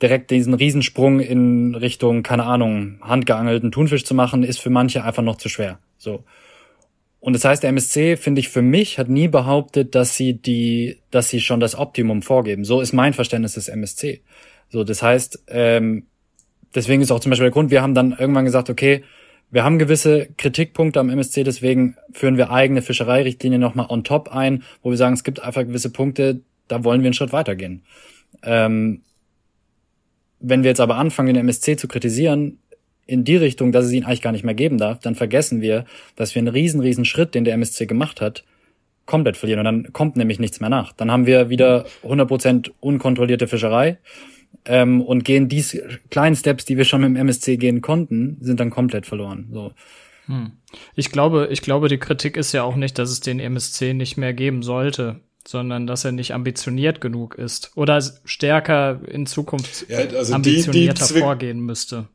[0.00, 5.22] direkt diesen Riesensprung in Richtung, keine Ahnung, handgeangelten Thunfisch zu machen, ist für manche einfach
[5.22, 5.78] noch zu schwer.
[5.98, 6.24] So.
[7.20, 10.98] Und das heißt, der MSC, finde ich, für mich hat nie behauptet, dass sie die,
[11.12, 12.64] dass sie schon das Optimum vorgeben.
[12.64, 14.22] So ist mein Verständnis des MSC.
[14.70, 16.06] So, das heißt, ähm,
[16.74, 19.02] deswegen ist auch zum Beispiel der Grund, wir haben dann irgendwann gesagt, okay,
[19.50, 24.62] wir haben gewisse Kritikpunkte am MSC, deswegen führen wir eigene Fischereirichtlinien nochmal on top ein,
[24.82, 27.82] wo wir sagen, es gibt einfach gewisse Punkte, da wollen wir einen Schritt weitergehen.
[28.42, 29.02] Ähm,
[30.40, 32.58] wenn wir jetzt aber anfangen, den MSC zu kritisieren,
[33.06, 35.84] in die Richtung, dass es ihn eigentlich gar nicht mehr geben darf, dann vergessen wir,
[36.16, 38.44] dass wir einen riesen, riesen Schritt, den der MSC gemacht hat,
[39.06, 39.58] komplett verlieren.
[39.60, 40.92] Und dann kommt nämlich nichts mehr nach.
[40.92, 43.98] Dann haben wir wieder 100% unkontrollierte Fischerei
[44.64, 48.60] ähm, und gehen diese kleinen Steps, die wir schon mit dem MSC gehen konnten, sind
[48.60, 49.48] dann komplett verloren.
[49.52, 49.72] So.
[50.26, 50.52] Hm.
[50.94, 54.16] Ich glaube, ich glaube, die Kritik ist ja auch nicht, dass es den MSC nicht
[54.16, 59.98] mehr geben sollte, sondern dass er nicht ambitioniert genug ist oder stärker in Zukunft ja,
[59.98, 62.08] also ambitionierter die, die vorgehen müsste.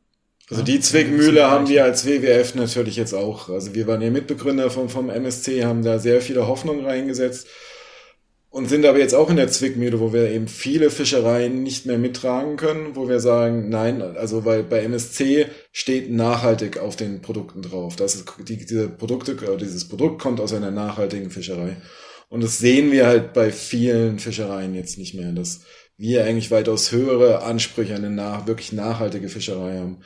[0.50, 3.50] Also die Zwickmühle haben wir als WWF natürlich jetzt auch.
[3.50, 7.48] Also wir waren ja Mitbegründer vom, vom MSC, haben da sehr viele Hoffnungen reingesetzt
[8.50, 11.98] und sind aber jetzt auch in der Zwickmühle, wo wir eben viele Fischereien nicht mehr
[11.98, 17.60] mittragen können, wo wir sagen, nein, also weil bei MSC steht nachhaltig auf den Produkten
[17.60, 17.96] drauf.
[17.96, 21.76] Das ist die, diese Produkte, dieses Produkt kommt aus einer nachhaltigen Fischerei.
[22.30, 25.60] Und das sehen wir halt bei vielen Fischereien jetzt nicht mehr, dass
[25.98, 29.98] wir eigentlich weitaus höhere Ansprüche an eine nach, wirklich nachhaltige Fischerei haben.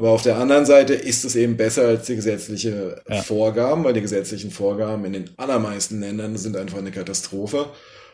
[0.00, 3.20] Aber auf der anderen Seite ist es eben besser als die gesetzliche ja.
[3.20, 7.66] Vorgaben, weil die gesetzlichen Vorgaben in den allermeisten Ländern sind einfach eine Katastrophe.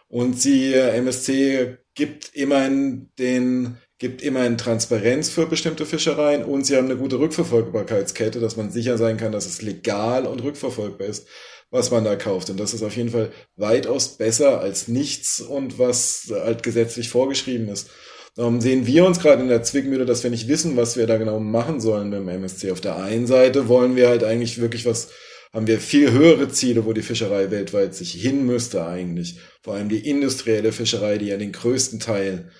[0.08, 6.76] Und sie, äh, MSC, gibt immerhin den, gibt immerhin Transparenz für bestimmte Fischereien und sie
[6.76, 11.28] haben eine gute Rückverfolgbarkeitskette, dass man sicher sein kann, dass es legal und rückverfolgbar ist,
[11.70, 12.50] was man da kauft.
[12.50, 17.68] Und das ist auf jeden Fall weitaus besser als nichts und was halt gesetzlich vorgeschrieben
[17.68, 17.90] ist.
[18.36, 21.16] Darum sehen wir uns gerade in der Zwickmühle, dass wir nicht wissen, was wir da
[21.16, 22.70] genau machen sollen beim MSC.
[22.70, 25.08] Auf der einen Seite wollen wir halt eigentlich wirklich was,
[25.54, 29.40] haben wir viel höhere Ziele, wo die Fischerei weltweit sich hin müsste eigentlich.
[29.62, 32.50] Vor allem die industrielle Fischerei, die ja den größten Teil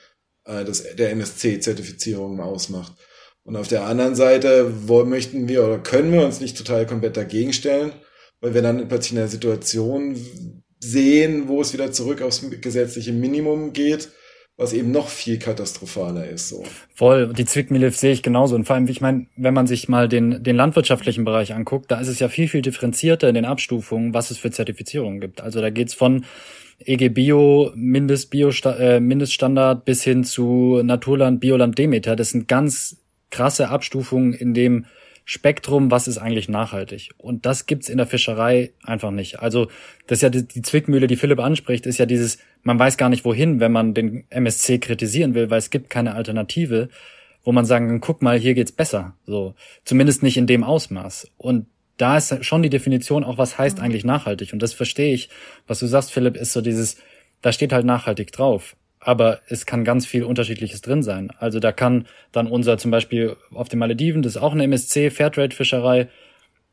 [0.46, 2.94] äh, des, der MSC-Zertifizierung ausmacht.
[3.42, 7.18] Und auf der anderen Seite wo möchten wir oder können wir uns nicht total komplett
[7.18, 7.92] dagegen stellen,
[8.40, 10.16] weil wir dann plötzlich in einer Situation
[10.80, 14.08] sehen, wo es wieder zurück aufs gesetzliche Minimum geht
[14.56, 16.48] was eben noch viel katastrophaler ist.
[16.48, 16.64] So.
[16.94, 18.54] Voll, die Zwickmühle sehe ich genauso.
[18.54, 22.00] Und vor allem, ich meine, wenn man sich mal den, den landwirtschaftlichen Bereich anguckt, da
[22.00, 25.42] ist es ja viel, viel differenzierter in den Abstufungen, was es für Zertifizierungen gibt.
[25.42, 26.24] Also da geht's von
[26.78, 32.16] EG Bio, Mindest Bio, äh, Mindeststandard bis hin zu Naturland, Bioland, Demeter.
[32.16, 32.96] Das sind ganz
[33.30, 34.86] krasse Abstufungen in dem
[35.28, 37.10] Spektrum, was ist eigentlich nachhaltig?
[37.18, 39.40] Und das gibt's in der Fischerei einfach nicht.
[39.40, 39.66] Also
[40.06, 43.08] das ist ja die, die Zwickmühle, die Philipp anspricht, ist ja dieses, man weiß gar
[43.08, 46.90] nicht wohin, wenn man den MSC kritisieren will, weil es gibt keine Alternative,
[47.42, 49.16] wo man sagen, guck mal, hier geht's besser.
[49.26, 51.32] So, zumindest nicht in dem Ausmaß.
[51.38, 53.84] Und da ist schon die Definition auch, was heißt mhm.
[53.84, 54.52] eigentlich nachhaltig.
[54.52, 55.28] Und das verstehe ich.
[55.66, 56.98] Was du sagst, Philipp, ist so dieses,
[57.42, 61.30] da steht halt nachhaltig drauf aber es kann ganz viel Unterschiedliches drin sein.
[61.38, 65.10] Also da kann dann unser zum Beispiel auf den Malediven, das ist auch eine MSC,
[65.10, 66.08] Fairtrade-Fischerei,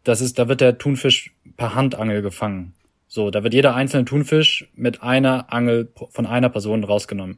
[0.03, 2.73] das ist, da wird der Thunfisch per Handangel gefangen.
[3.07, 7.37] So, da wird jeder einzelne Thunfisch mit einer Angel von einer Person rausgenommen.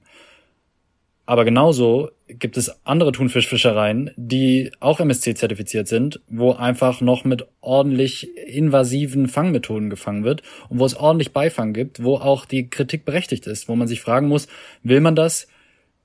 [1.25, 8.35] Aber genauso gibt es andere Thunfischfischereien, die auch MSC-zertifiziert sind, wo einfach noch mit ordentlich
[8.37, 13.47] invasiven Fangmethoden gefangen wird und wo es ordentlich Beifang gibt, wo auch die Kritik berechtigt
[13.47, 14.47] ist, wo man sich fragen muss,
[14.83, 15.47] will man das,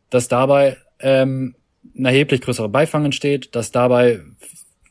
[0.09, 1.55] dass dabei ähm,
[1.97, 4.21] ein erheblich größerer Beifang entsteht, dass dabei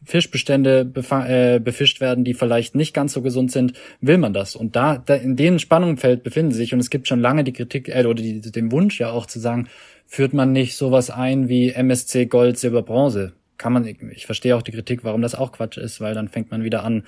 [0.06, 0.92] Fischbestände
[1.28, 4.56] äh, befischt werden, die vielleicht nicht ganz so gesund sind, will man das.
[4.56, 7.90] Und da, da in dem Spannungsfeld befinden sich und es gibt schon lange die Kritik
[7.90, 9.68] äh, oder die, den Wunsch ja auch zu sagen,
[10.10, 13.34] führt man nicht sowas ein wie MSC Gold, Silber, Bronze?
[13.58, 16.50] Kann man, ich verstehe auch die Kritik, warum das auch Quatsch ist, weil dann fängt
[16.50, 17.06] man wieder an,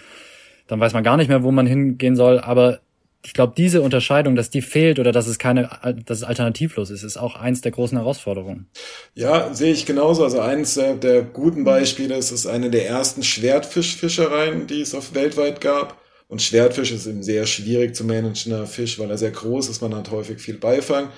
[0.67, 2.79] dann weiß man gar nicht mehr, wo man hingehen soll, aber
[3.23, 5.69] ich glaube, diese Unterscheidung, dass die fehlt oder dass es keine,
[6.05, 8.67] dass es alternativlos ist, ist auch eins der großen Herausforderungen.
[9.13, 10.23] Ja, sehe ich genauso.
[10.23, 15.13] Also eins der guten Beispiele ist, es ist eine der ersten Schwertfischfischereien, die es auf
[15.13, 16.01] weltweit gab.
[16.27, 19.81] Und Schwertfisch ist eben sehr schwierig zu managender Fisch, weil er sehr groß ist.
[19.81, 21.09] Man hat häufig viel Beifang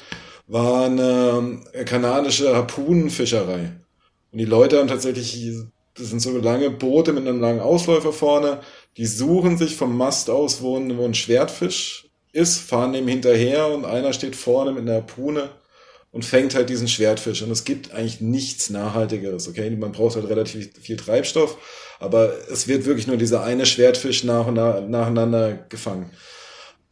[0.53, 3.71] war eine kanadische Harpunenfischerei.
[4.31, 5.51] Und die Leute haben tatsächlich,
[5.95, 8.59] das sind so lange Boote mit einem langen Ausläufer vorne,
[8.95, 13.67] die suchen sich vom Mast aus, wo ein, wo ein Schwertfisch ist, fahren dem hinterher
[13.69, 15.49] und einer steht vorne mit einer Harpune
[16.11, 17.41] und fängt halt diesen Schwertfisch.
[17.41, 19.71] Und es gibt eigentlich nichts Nachhaltigeres, okay?
[19.71, 21.57] Man braucht halt relativ viel Treibstoff,
[21.99, 26.11] aber es wird wirklich nur dieser eine Schwertfisch nach und nach, nacheinander gefangen.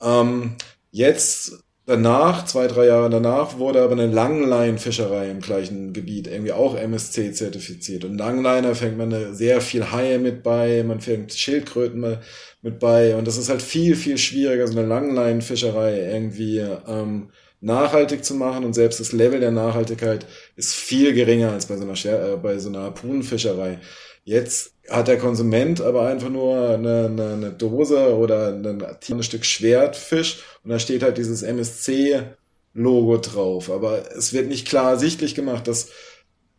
[0.02, 0.56] Ähm,
[0.90, 6.76] jetzt Danach, zwei, drei Jahre danach, wurde aber eine Langleinfischerei im gleichen Gebiet irgendwie auch
[6.76, 8.06] MSC zertifiziert.
[8.06, 12.20] Und Langliner fängt man sehr viel Haie mit bei, man fängt Schildkröten
[12.62, 13.16] mit bei.
[13.16, 18.64] Und das ist halt viel, viel schwieriger, so eine Langleinfischerei irgendwie ähm, nachhaltig zu machen.
[18.64, 22.38] Und selbst das Level der Nachhaltigkeit ist viel geringer als bei so einer, Scher äh,
[22.38, 23.80] bei so einer Harpunenfischerei.
[24.24, 29.46] Jetzt hat der Konsument aber einfach nur eine, eine, eine Dose oder ein, ein Stück
[29.46, 33.72] Schwertfisch und da steht halt dieses MSC-Logo drauf.
[33.72, 35.90] Aber es wird nicht klar sichtlich gemacht, dass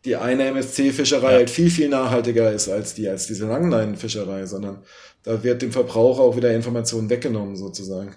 [0.05, 1.37] die eine MSC-Fischerei ja.
[1.37, 4.83] halt viel, viel nachhaltiger ist als die, als diese Langleinenfischerei, sondern
[5.23, 8.15] da wird dem Verbraucher auch wieder Informationen weggenommen sozusagen.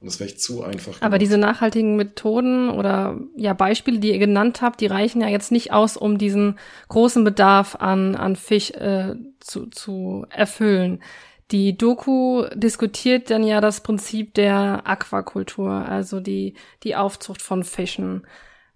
[0.00, 0.92] Und das wäre echt zu einfach.
[0.92, 1.02] Gemacht.
[1.02, 5.52] Aber diese nachhaltigen Methoden oder ja Beispiele, die ihr genannt habt, die reichen ja jetzt
[5.52, 6.58] nicht aus, um diesen
[6.88, 11.02] großen Bedarf an, an Fisch äh, zu, zu erfüllen.
[11.50, 18.26] Die Doku diskutiert dann ja das Prinzip der Aquakultur, also die, die Aufzucht von Fischen.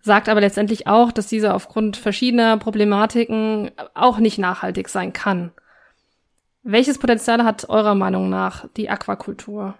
[0.02, 5.52] Sagt aber letztendlich auch, dass diese aufgrund verschiedener Problematiken auch nicht nachhaltig sein kann.
[6.62, 9.74] Welches Potenzial hat eurer Meinung nach die Aquakultur?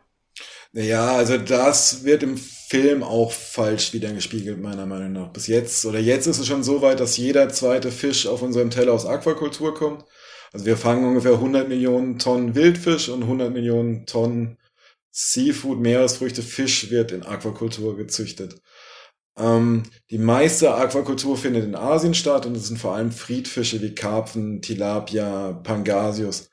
[0.73, 5.33] Ja, also das wird im Film auch falsch wiedergespiegelt, meiner Meinung nach.
[5.33, 8.71] Bis jetzt, oder jetzt ist es schon so weit, dass jeder zweite Fisch auf unserem
[8.71, 10.05] Teller aus Aquakultur kommt.
[10.53, 14.59] Also wir fangen ungefähr 100 Millionen Tonnen Wildfisch und 100 Millionen Tonnen
[15.13, 18.61] Seafood, Meeresfrüchte, Fisch wird in Aquakultur gezüchtet.
[19.37, 23.95] Ähm, die meiste Aquakultur findet in Asien statt und es sind vor allem Friedfische wie
[23.95, 26.51] Karpfen, Tilapia, Pangasius.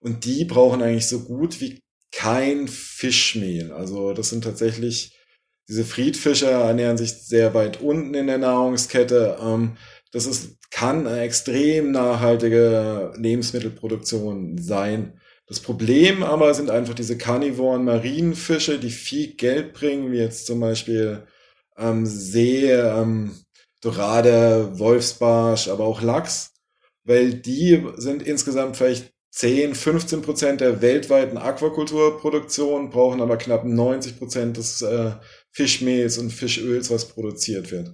[0.00, 3.72] Und die brauchen eigentlich so gut wie kein Fischmehl.
[3.72, 5.16] Also das sind tatsächlich,
[5.68, 9.38] diese Friedfische ernähren sich sehr weit unten in der Nahrungskette.
[9.40, 9.76] Ähm,
[10.12, 15.20] das ist, kann eine extrem nachhaltige Lebensmittelproduktion sein.
[15.46, 20.60] Das Problem aber sind einfach diese karnivoren Marienfische, die viel Geld bringen, wie jetzt zum
[20.60, 21.26] Beispiel
[21.76, 23.32] ähm, See, ähm,
[23.80, 26.52] Dorade, Wolfsbarsch, aber auch Lachs,
[27.04, 34.18] weil die sind insgesamt vielleicht 10, 15 Prozent der weltweiten Aquakulturproduktion brauchen aber knapp 90
[34.18, 35.12] Prozent des äh,
[35.52, 37.92] Fischmehls und Fischöls, was produziert wird.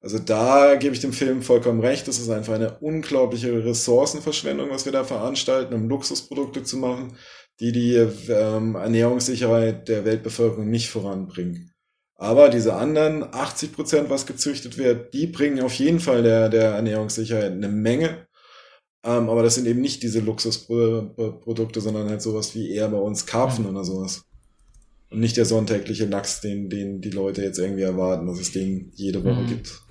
[0.00, 2.08] Also da gebe ich dem Film vollkommen recht.
[2.08, 7.16] Das ist einfach eine unglaubliche Ressourcenverschwendung, was wir da veranstalten, um Luxusprodukte zu machen,
[7.58, 11.72] die die ähm, Ernährungssicherheit der Weltbevölkerung nicht voranbringen.
[12.16, 16.72] Aber diese anderen 80 Prozent, was gezüchtet wird, die bringen auf jeden Fall der, der
[16.72, 18.26] Ernährungssicherheit eine Menge.
[19.02, 23.26] Ähm, aber das sind eben nicht diese Luxusprodukte, sondern halt sowas wie eher bei uns
[23.26, 23.70] Karpfen mhm.
[23.70, 24.24] oder sowas.
[25.10, 28.92] Und nicht der sonntägliche Lachs, den, den die Leute jetzt irgendwie erwarten, dass es den
[28.94, 29.46] jede Woche mhm.
[29.46, 29.82] gibt.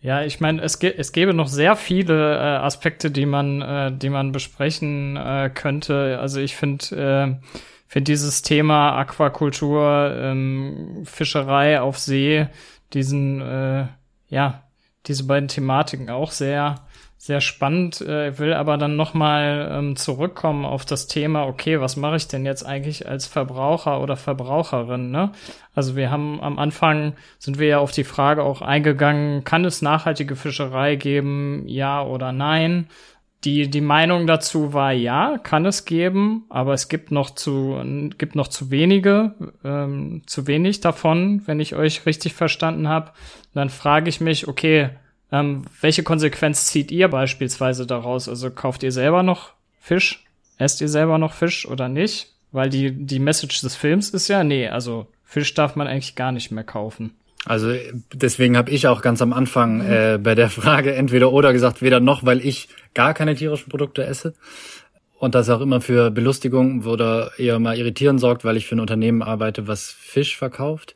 [0.00, 4.10] Ja, ich meine, es, es gäbe noch sehr viele äh, Aspekte, die man, äh, die
[4.10, 6.18] man besprechen äh, könnte.
[6.20, 7.46] Also ich finde, äh,
[7.86, 12.48] finde dieses Thema Aquakultur, ähm, Fischerei auf See,
[12.92, 13.86] diesen, äh,
[14.28, 14.64] ja,
[15.06, 16.84] diese beiden Thematiken auch sehr,
[17.24, 22.16] sehr spannend, äh, will aber dann nochmal ähm, zurückkommen auf das Thema, okay, was mache
[22.16, 25.12] ich denn jetzt eigentlich als Verbraucher oder Verbraucherin?
[25.12, 25.30] Ne?
[25.72, 29.82] Also wir haben am Anfang, sind wir ja auf die Frage auch eingegangen, kann es
[29.82, 32.88] nachhaltige Fischerei geben, ja oder nein?
[33.44, 37.80] Die, die Meinung dazu war, ja, kann es geben, aber es gibt noch zu,
[38.18, 43.12] gibt noch zu wenige, ähm, zu wenig davon, wenn ich euch richtig verstanden habe.
[43.54, 44.90] Dann frage ich mich, okay,
[45.32, 48.28] ähm, welche Konsequenz zieht ihr beispielsweise daraus?
[48.28, 50.24] Also kauft ihr selber noch Fisch?
[50.58, 52.28] Esst ihr selber noch Fisch oder nicht?
[52.52, 56.32] Weil die, die Message des Films ist ja, nee, also Fisch darf man eigentlich gar
[56.32, 57.14] nicht mehr kaufen.
[57.46, 57.74] Also
[58.12, 59.90] deswegen habe ich auch ganz am Anfang mhm.
[59.90, 64.04] äh, bei der Frage entweder oder gesagt, weder noch, weil ich gar keine tierischen Produkte
[64.04, 64.34] esse
[65.18, 68.80] und das auch immer für Belustigung oder eher mal irritieren sorgt, weil ich für ein
[68.80, 70.94] Unternehmen arbeite, was Fisch verkauft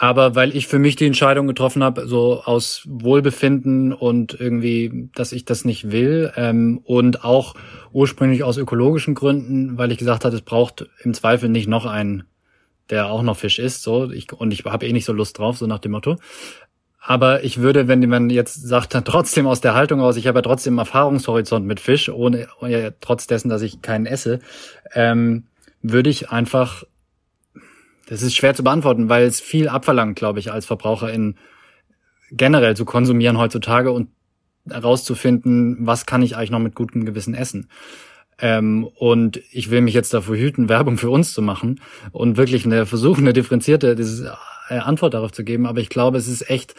[0.00, 5.32] aber weil ich für mich die Entscheidung getroffen habe, so aus Wohlbefinden und irgendwie, dass
[5.32, 7.54] ich das nicht will ähm, und auch
[7.92, 12.22] ursprünglich aus ökologischen Gründen, weil ich gesagt habe, es braucht im Zweifel nicht noch einen,
[12.88, 15.58] der auch noch Fisch isst, so ich und ich habe eh nicht so Lust drauf,
[15.58, 16.16] so nach dem Motto.
[16.98, 20.42] Aber ich würde, wenn man jetzt sagt, trotzdem aus der Haltung aus, ich habe ja
[20.42, 24.40] trotzdem Erfahrungshorizont mit Fisch, ohne, ohne trotz dessen, dass ich keinen esse,
[24.94, 25.44] ähm,
[25.82, 26.84] würde ich einfach
[28.10, 31.36] das ist schwer zu beantworten, weil es viel abverlangt, glaube ich, als Verbraucherin
[32.32, 34.08] generell zu konsumieren heutzutage und
[34.68, 37.68] herauszufinden, was kann ich eigentlich noch mit gutem Gewissen essen.
[38.40, 42.66] Ähm, und ich will mich jetzt davor hüten, Werbung für uns zu machen und wirklich
[42.66, 43.96] eine versuchen, eine differenzierte
[44.68, 45.66] äh, Antwort darauf zu geben.
[45.66, 46.74] Aber ich glaube, es ist echt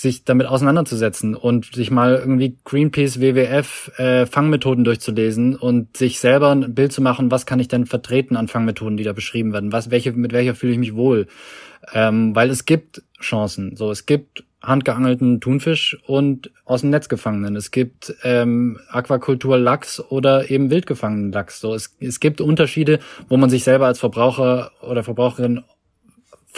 [0.00, 6.50] sich damit auseinanderzusetzen und sich mal irgendwie Greenpeace, WWF äh, Fangmethoden durchzulesen und sich selber
[6.50, 9.72] ein Bild zu machen, was kann ich denn vertreten an Fangmethoden, die da beschrieben werden,
[9.72, 11.26] was welche mit welcher fühle ich mich wohl,
[11.92, 17.56] ähm, weil es gibt Chancen, so es gibt handgeangelten Thunfisch und aus dem Netz gefangenen.
[17.56, 21.60] Es gibt ähm, Aquakultur Lachs oder eben wildgefangenen Lachs.
[21.60, 25.62] So es, es gibt Unterschiede, wo man sich selber als Verbraucher oder Verbraucherin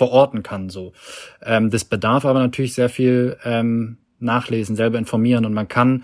[0.02, 0.68] verorten kann.
[0.68, 0.92] So,
[1.44, 6.02] ähm, das bedarf aber natürlich sehr viel ähm, Nachlesen, selber informieren und man kann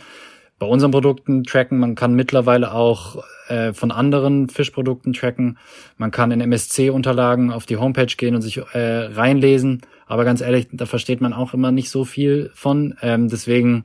[0.61, 5.59] bei unseren Produkten tracken, man kann mittlerweile auch äh, von anderen Fischprodukten tracken,
[5.97, 10.69] man kann in MSC-Unterlagen auf die Homepage gehen und sich äh, reinlesen, aber ganz ehrlich,
[10.71, 12.95] da versteht man auch immer nicht so viel von.
[13.03, 13.85] Ähm, deswegen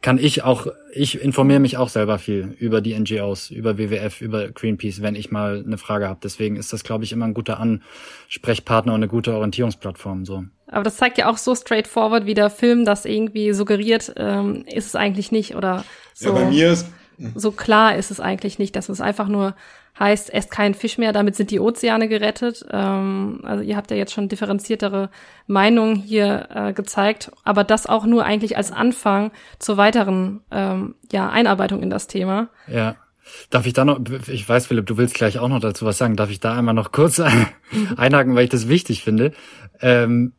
[0.00, 4.48] kann ich auch, ich informiere mich auch selber viel über die NGOs, über WWF, über
[4.48, 6.20] Greenpeace, wenn ich mal eine Frage habe.
[6.22, 10.24] Deswegen ist das, glaube ich, immer ein guter Ansprechpartner und eine gute Orientierungsplattform.
[10.24, 10.44] So.
[10.68, 14.86] Aber das zeigt ja auch so straightforward, wie der Film das irgendwie suggeriert, ähm, ist
[14.86, 15.56] es eigentlich nicht.
[15.56, 15.84] Oder
[16.14, 16.86] so, ja, bei mir ist
[17.34, 19.54] so klar ist es eigentlich nicht, dass es einfach nur
[19.98, 22.64] heißt, esst keinen Fisch mehr, damit sind die Ozeane gerettet.
[22.70, 25.10] Ähm, also ihr habt ja jetzt schon differenziertere
[25.46, 31.28] Meinungen hier äh, gezeigt, aber das auch nur eigentlich als Anfang zur weiteren ähm, ja,
[31.28, 32.48] Einarbeitung in das Thema.
[32.66, 32.96] Ja.
[33.50, 36.16] Darf ich da noch, ich weiß, Philipp, du willst gleich auch noch dazu was sagen,
[36.16, 37.20] darf ich da einmal noch kurz
[37.96, 39.32] einhaken, weil ich das wichtig finde.
[39.80, 40.32] Ähm,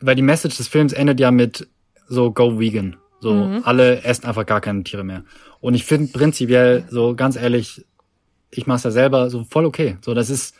[0.00, 1.68] weil die Message des Films endet ja mit
[2.06, 2.96] so Go Vegan.
[3.20, 3.62] So, mhm.
[3.64, 5.24] alle essen einfach gar keine Tiere mehr.
[5.60, 7.84] Und ich finde prinzipiell, so ganz ehrlich,
[8.50, 9.96] ich mache es ja selber so voll okay.
[10.00, 10.54] So, das ist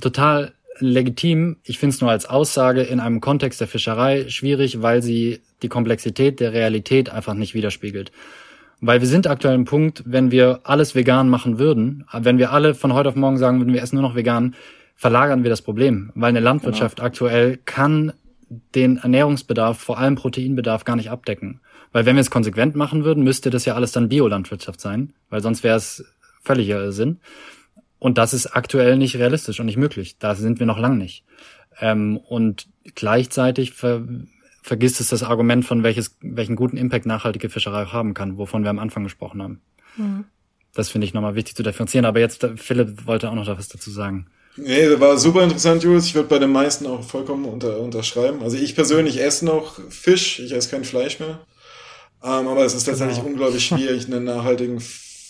[0.00, 1.56] total legitim.
[1.64, 5.68] Ich finde es nur als Aussage in einem Kontext der Fischerei schwierig, weil sie die
[5.68, 8.12] Komplexität der Realität einfach nicht widerspiegelt.
[8.80, 12.74] Weil wir sind aktuell im Punkt, wenn wir alles vegan machen würden, wenn wir alle
[12.74, 14.54] von heute auf morgen sagen würden, wir essen nur noch vegan,
[14.94, 16.12] verlagern wir das Problem.
[16.14, 17.06] Weil eine Landwirtschaft genau.
[17.06, 18.12] aktuell kann
[18.74, 21.60] den Ernährungsbedarf, vor allem Proteinbedarf, gar nicht abdecken.
[21.92, 25.40] Weil wenn wir es konsequent machen würden, müsste das ja alles dann Biolandwirtschaft sein, weil
[25.40, 26.04] sonst wäre es
[26.46, 27.18] völliger Sinn.
[27.98, 30.16] Und das ist aktuell nicht realistisch und nicht möglich.
[30.18, 31.24] Da sind wir noch lang nicht.
[31.80, 34.02] Ähm, und gleichzeitig ver
[34.62, 38.64] vergisst es das Argument von welches, welchen guten Impact nachhaltige Fischerei auch haben kann, wovon
[38.64, 39.60] wir am Anfang gesprochen haben.
[39.96, 40.24] Mhm.
[40.74, 42.04] Das finde ich nochmal wichtig zu differenzieren.
[42.04, 44.26] Aber jetzt, Philipp wollte auch noch was dazu sagen.
[44.56, 46.06] Nee, das war super interessant, Julius.
[46.06, 48.42] Ich würde bei den meisten auch vollkommen unter, unterschreiben.
[48.42, 51.38] Also ich persönlich esse noch Fisch, ich esse kein Fleisch mehr.
[52.24, 53.28] Ähm, aber es ist tatsächlich genau.
[53.28, 54.80] unglaublich schwierig, einen nachhaltigen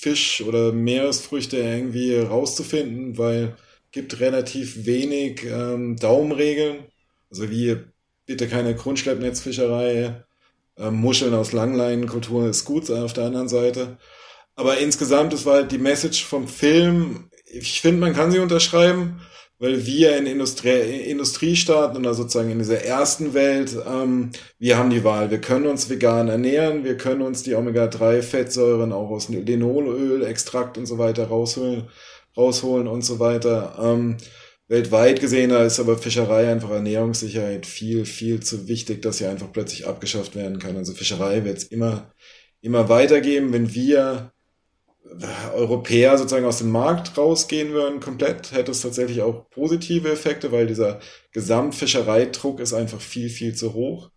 [0.07, 3.57] Fisch oder Meeresfrüchte irgendwie rauszufinden, weil
[3.91, 6.85] gibt relativ wenig ähm, Daumenregeln.
[7.29, 7.77] Also wie
[8.25, 10.23] bitte keine Grundschleppnetzfischerei,
[10.77, 13.99] äh, Muscheln aus Langleinenkultur ist gut auf der anderen Seite.
[14.55, 17.29] Aber insgesamt, das war halt die Message vom Film.
[17.45, 19.21] Ich finde, man kann sie unterschreiben,
[19.59, 25.05] weil wir in Industrie Industriestaaten oder sozusagen in dieser ersten Welt, ähm, wir haben die
[25.05, 25.31] Wahl.
[25.31, 30.87] Wir können uns vegan ernähren, wir können uns die Omega-3-Fettsäuren auch aus Linolöl, Extrakt und
[30.87, 31.89] so weiter rausholen,
[32.37, 33.77] rausholen und so weiter.
[33.81, 34.19] Ähm,
[34.69, 39.53] weltweit gesehen da ist aber Fischerei einfach Ernährungssicherheit viel, viel zu wichtig, dass sie einfach
[39.53, 40.77] plötzlich abgeschafft werden kann.
[40.77, 42.13] Also Fischerei wird es immer,
[42.61, 44.33] immer weitergeben, wenn wir
[45.55, 50.67] Europäer sozusagen aus dem Markt rausgehen würden, komplett, hätte es tatsächlich auch positive Effekte, weil
[50.67, 51.01] dieser
[51.33, 54.11] Gesamtfischereidruck ist einfach viel, viel zu hoch.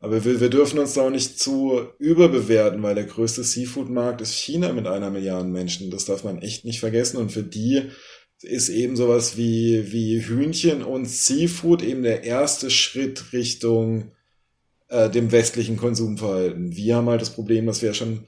[0.00, 4.34] Aber wir, wir dürfen uns da auch nicht zu überbewerten, weil der größte Seafood-Markt ist
[4.34, 5.90] China mit einer Milliarde Menschen.
[5.90, 7.18] Das darf man echt nicht vergessen.
[7.18, 7.90] Und für die
[8.42, 14.10] ist eben sowas wie, wie Hühnchen und Seafood eben der erste Schritt Richtung
[14.88, 16.74] äh, dem westlichen Konsumverhalten.
[16.74, 18.26] Wir haben halt das Problem, dass wir schon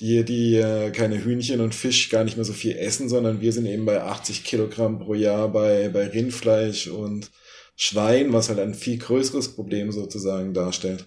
[0.00, 3.52] die, die äh, keine Hühnchen und Fisch gar nicht mehr so viel essen, sondern wir
[3.52, 7.30] sind eben bei 80 Kilogramm pro Jahr bei, bei Rindfleisch und
[7.76, 11.06] Schwein, was halt ein viel größeres Problem sozusagen darstellt.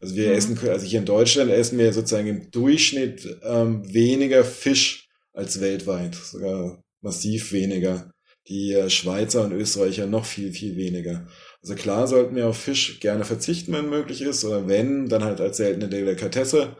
[0.00, 0.34] Also wir mhm.
[0.34, 6.14] essen, also hier in Deutschland essen wir sozusagen im Durchschnitt ähm, weniger Fisch als weltweit,
[6.14, 8.10] sogar massiv weniger.
[8.48, 11.26] Die äh, Schweizer und Österreicher noch viel, viel weniger.
[11.62, 15.40] Also klar sollten wir auf Fisch gerne verzichten, wenn möglich ist, oder wenn, dann halt
[15.40, 16.76] als seltene Delikatesse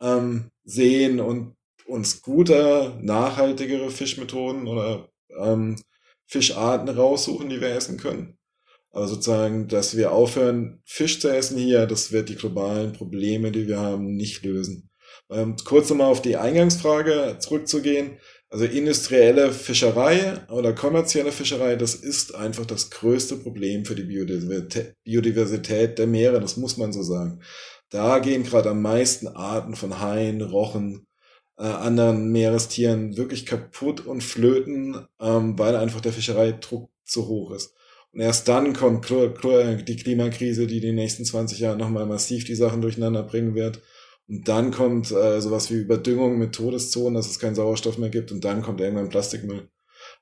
[0.00, 1.54] ähm, sehen und
[1.86, 5.08] uns guter, nachhaltigere Fischmethoden oder
[5.40, 5.76] ähm,
[6.26, 8.38] Fischarten raussuchen, die wir essen können.
[8.90, 13.66] Aber sozusagen, dass wir aufhören, Fisch zu essen hier, das wird die globalen Probleme, die
[13.66, 14.90] wir haben, nicht lösen.
[15.30, 18.18] Ähm, kurz nochmal auf die Eingangsfrage zurückzugehen.
[18.50, 24.04] Also industrielle Fischerei oder kommerzielle Fischerei, das ist einfach das größte Problem für die
[25.04, 27.42] Biodiversität der Meere, das muss man so sagen.
[27.90, 31.06] Da gehen gerade am meisten Arten von Haien, Rochen,
[31.58, 37.74] äh, anderen Meerestieren wirklich kaputt und flöten, ähm, weil einfach der Fischereidruck zu hoch ist.
[38.12, 42.80] Und erst dann kommt die Klimakrise, die die nächsten 20 Jahre nochmal massiv die Sachen
[42.80, 43.80] durcheinander bringen wird.
[44.28, 48.32] Und dann kommt äh, sowas wie Überdüngung mit Todeszonen, dass es keinen Sauerstoff mehr gibt.
[48.32, 49.68] Und dann kommt irgendwann Plastikmüll.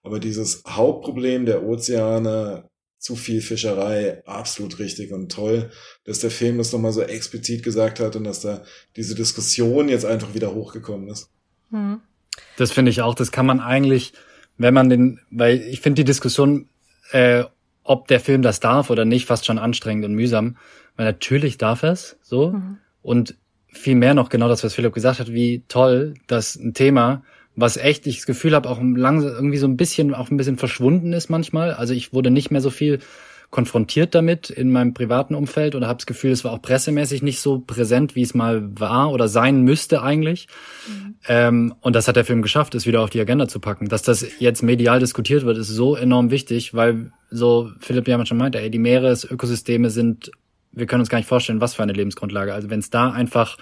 [0.02, 2.68] Aber dieses Hauptproblem der Ozeane
[2.98, 5.70] zu viel Fischerei, absolut richtig und toll,
[6.04, 8.62] dass der Film das nochmal so explizit gesagt hat und dass da
[8.96, 11.30] diese Diskussion jetzt einfach wieder hochgekommen ist.
[11.70, 12.00] Mhm.
[12.56, 14.12] Das finde ich auch, das kann man eigentlich,
[14.58, 16.68] wenn man den, weil ich finde die Diskussion,
[17.12, 17.44] äh,
[17.82, 20.56] ob der Film das darf oder nicht, fast schon anstrengend und mühsam,
[20.96, 22.78] weil natürlich darf es so mhm.
[23.02, 23.36] und
[23.68, 27.22] viel mehr noch genau das, was Philipp gesagt hat, wie toll, dass ein Thema
[27.56, 30.58] was echt ich das Gefühl habe, auch langsam irgendwie so ein bisschen, auch ein bisschen
[30.58, 31.72] verschwunden ist manchmal.
[31.72, 33.00] Also ich wurde nicht mehr so viel
[33.50, 37.40] konfrontiert damit in meinem privaten Umfeld oder habe das Gefühl, es war auch pressemäßig nicht
[37.40, 40.48] so präsent, wie es mal war oder sein müsste eigentlich.
[40.88, 41.14] Mhm.
[41.28, 43.88] Ähm, und das hat der Film geschafft, es wieder auf die Agenda zu packen.
[43.88, 48.36] Dass das jetzt medial diskutiert wird, ist so enorm wichtig, weil so Philipp ja schon
[48.36, 50.30] meinte, ey, die Meeresökosysteme sind,
[50.72, 52.52] wir können uns gar nicht vorstellen, was für eine Lebensgrundlage.
[52.52, 53.56] Also wenn es da einfach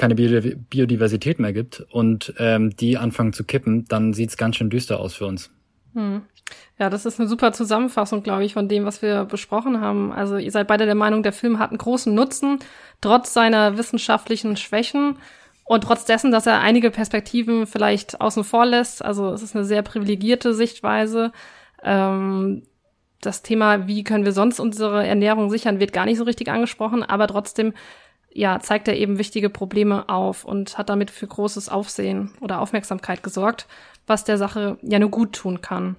[0.00, 4.98] keine Biodiversität mehr gibt und ähm, die anfangen zu kippen, dann sieht's ganz schön düster
[4.98, 5.50] aus für uns.
[5.92, 6.22] Hm.
[6.78, 10.10] Ja, das ist eine super Zusammenfassung, glaube ich, von dem, was wir besprochen haben.
[10.10, 12.60] Also ihr seid beide der Meinung, der Film hat einen großen Nutzen,
[13.02, 15.18] trotz seiner wissenschaftlichen Schwächen
[15.64, 19.04] und trotz dessen, dass er einige Perspektiven vielleicht außen vor lässt.
[19.04, 21.30] Also es ist eine sehr privilegierte Sichtweise.
[21.84, 22.62] Ähm,
[23.20, 27.02] das Thema, wie können wir sonst unsere Ernährung sichern, wird gar nicht so richtig angesprochen,
[27.02, 27.74] aber trotzdem
[28.32, 33.22] ja, zeigt er eben wichtige Probleme auf und hat damit für großes Aufsehen oder Aufmerksamkeit
[33.22, 33.66] gesorgt,
[34.06, 35.96] was der Sache ja nur gut tun kann.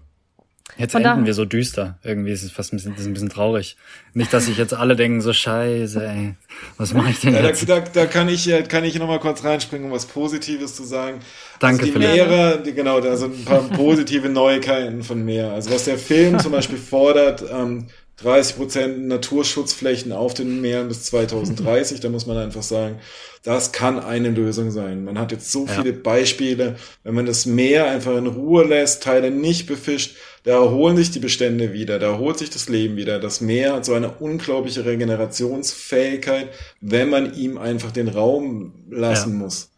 [0.78, 2.00] Jetzt Von enden wir so düster.
[2.04, 3.76] Irgendwie ist es fast ein bisschen, ein bisschen traurig.
[4.14, 6.36] Nicht, dass sich jetzt alle denken, so scheiße, ey,
[6.78, 7.68] was mache ich denn ja, jetzt?
[7.68, 10.84] Da, da, da kann ich, kann ich noch mal kurz reinspringen, um was Positives zu
[10.84, 11.20] sagen.
[11.60, 15.52] Danke, also die Lehrer, die, genau, da sind ein paar positive Neuigkeiten von mir.
[15.52, 17.88] Also was der Film zum Beispiel fordert, ähm,
[18.24, 22.00] 30 Prozent Naturschutzflächen auf den Meeren bis 2030.
[22.00, 23.00] Da muss man einfach sagen,
[23.44, 25.04] das kann eine Lösung sein.
[25.04, 25.74] Man hat jetzt so ja.
[25.74, 30.98] viele Beispiele, wenn man das Meer einfach in Ruhe lässt, Teile nicht befischt, da erholen
[30.98, 33.20] sich die Bestände wieder, da erholt sich das Leben wieder.
[33.20, 36.50] Das Meer hat so eine unglaubliche Regenerationsfähigkeit,
[36.80, 39.38] wenn man ihm einfach den Raum lassen ja.
[39.38, 39.72] muss.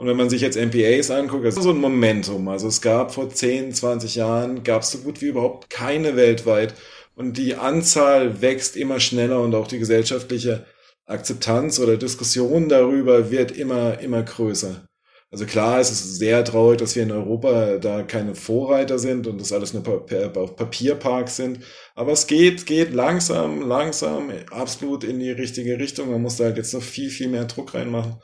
[0.00, 2.48] Und wenn man sich jetzt MPAs anguckt, das ist so ein Momentum.
[2.48, 6.72] Also es gab vor 10, 20 Jahren, gab es so gut wie überhaupt keine weltweit
[7.14, 10.66] und die Anzahl wächst immer schneller und auch die gesellschaftliche
[11.06, 14.86] Akzeptanz oder Diskussion darüber wird immer, immer größer.
[15.32, 19.40] Also klar, es ist sehr traurig, dass wir in Europa da keine Vorreiter sind und
[19.40, 21.60] das alles nur Papierparks sind.
[21.94, 26.10] Aber es geht, geht langsam, langsam, absolut in die richtige Richtung.
[26.10, 28.16] Man muss da halt jetzt noch viel, viel mehr Druck reinmachen.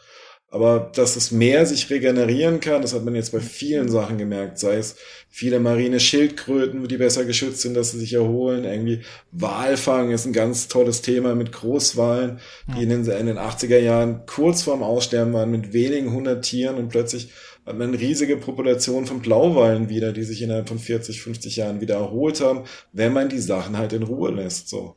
[0.49, 4.59] Aber dass das Meer sich regenerieren kann, das hat man jetzt bei vielen Sachen gemerkt,
[4.59, 4.97] sei es
[5.29, 8.65] viele marine Schildkröten, die besser geschützt sind, dass sie sich erholen.
[8.65, 12.39] Irgendwie Walfang ist ein ganz tolles Thema mit Großwalen,
[12.77, 16.77] die in den, in den 80er Jahren kurz vorm Aussterben waren mit wenigen hundert Tieren
[16.77, 17.33] und plötzlich
[17.67, 21.81] hat man eine riesige Population von Blauwalen wieder, die sich innerhalb von 40, 50 Jahren
[21.81, 24.95] wieder erholt haben, wenn man die Sachen halt in Ruhe lässt, so.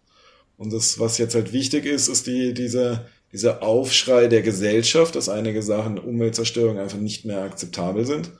[0.55, 5.29] Und das, was jetzt halt wichtig ist, ist die, diese, dieser Aufschrei der Gesellschaft, dass
[5.29, 8.31] einige Sachen Umweltzerstörung einfach nicht mehr akzeptabel sind.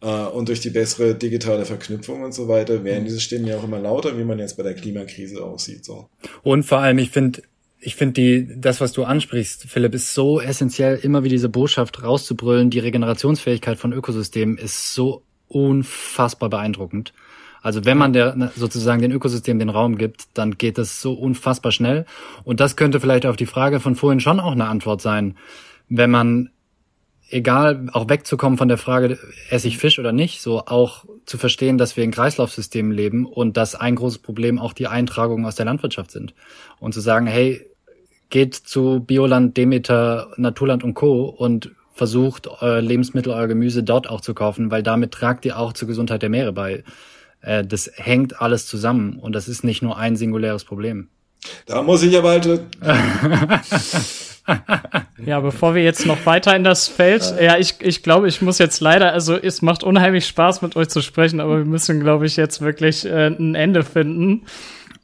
[0.00, 3.64] Äh, und durch die bessere digitale Verknüpfung und so weiter werden diese Stimmen ja auch
[3.64, 5.84] immer lauter, wie man jetzt bei der Klimakrise aussieht.
[5.84, 6.08] So.
[6.42, 7.42] Und vor allem, ich finde,
[7.80, 12.02] ich finde die, das, was du ansprichst, Philipp, ist so essentiell, immer wieder diese Botschaft
[12.02, 12.70] rauszubrüllen.
[12.70, 17.12] Die Regenerationsfähigkeit von Ökosystemen ist so unfassbar beeindruckend.
[17.62, 21.72] Also wenn man der sozusagen den Ökosystem den Raum gibt, dann geht das so unfassbar
[21.72, 22.04] schnell.
[22.44, 25.36] Und das könnte vielleicht auf die Frage von vorhin schon auch eine Antwort sein.
[25.88, 26.50] Wenn man,
[27.30, 31.78] egal, auch wegzukommen von der Frage, esse ich Fisch oder nicht, so auch zu verstehen,
[31.78, 35.66] dass wir in Kreislaufsystemen leben und dass ein großes Problem auch die Eintragungen aus der
[35.66, 36.34] Landwirtschaft sind.
[36.80, 37.64] Und zu sagen, hey,
[38.28, 41.24] geht zu Bioland, Demeter, Naturland und Co.
[41.26, 45.74] und versucht, euer Lebensmittel, euer Gemüse dort auch zu kaufen, weil damit tragt ihr auch
[45.74, 46.82] zur Gesundheit der Meere bei.
[47.42, 51.08] Äh, das hängt alles zusammen und das ist nicht nur ein singuläres Problem.
[51.66, 52.46] Da muss ich aber halt.
[55.26, 58.58] ja, bevor wir jetzt noch weiter in das Feld, ja, ich, ich glaube, ich muss
[58.58, 62.26] jetzt leider, also es macht unheimlich Spaß mit euch zu sprechen, aber wir müssen, glaube
[62.26, 64.42] ich, jetzt wirklich äh, ein Ende finden.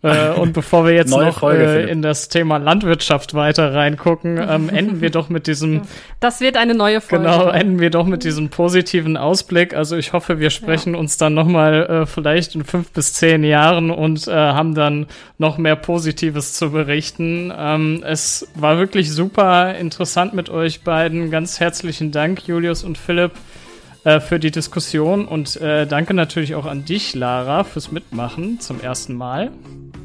[0.00, 4.68] Äh, und bevor wir jetzt noch Folge, äh, in das Thema Landwirtschaft weiter reingucken, ähm,
[4.72, 5.82] enden wir doch mit diesem.
[6.20, 7.24] Das wird eine neue Folge.
[7.24, 9.74] Genau, enden wir doch mit diesem positiven Ausblick.
[9.74, 11.00] Also ich hoffe, wir sprechen ja.
[11.00, 15.06] uns dann noch mal äh, vielleicht in fünf bis zehn Jahren und äh, haben dann
[15.36, 17.52] noch mehr Positives zu berichten.
[17.56, 21.32] Ähm, es war wirklich super interessant mit euch beiden.
[21.32, 23.32] Ganz herzlichen Dank, Julius und Philipp
[24.04, 28.80] äh, für die Diskussion und äh, danke natürlich auch an dich, Lara, fürs Mitmachen zum
[28.80, 29.50] ersten Mal.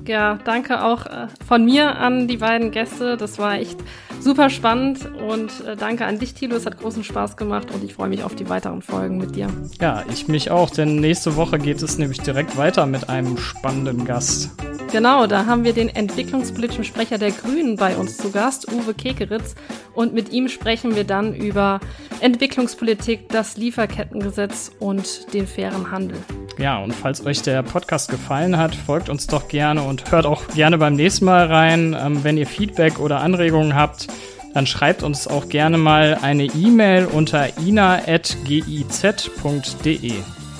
[0.07, 3.15] Ja, danke auch äh, von mir an die beiden Gäste.
[3.17, 3.77] Das war echt
[4.19, 6.55] super spannend und äh, danke an dich, Thilo.
[6.55, 9.47] Es hat großen Spaß gemacht und ich freue mich auf die weiteren Folgen mit dir.
[9.79, 14.05] Ja, ich mich auch, denn nächste Woche geht es nämlich direkt weiter mit einem spannenden
[14.05, 14.51] Gast.
[14.93, 19.55] Genau, da haben wir den entwicklungspolitischen Sprecher der Grünen bei uns zu Gast, Uwe Kekeritz.
[19.95, 21.79] Und mit ihm sprechen wir dann über
[22.19, 26.17] Entwicklungspolitik, das Lieferkettengesetz und den fairen Handel.
[26.59, 30.47] Ja, und falls euch der Podcast gefallen hat, folgt uns doch gerne und hört auch
[30.49, 31.97] gerne beim nächsten Mal rein.
[31.99, 34.07] Ähm, wenn ihr Feedback oder Anregungen habt,
[34.53, 38.03] dann schreibt uns auch gerne mal eine E-Mail unter ina.giz.de.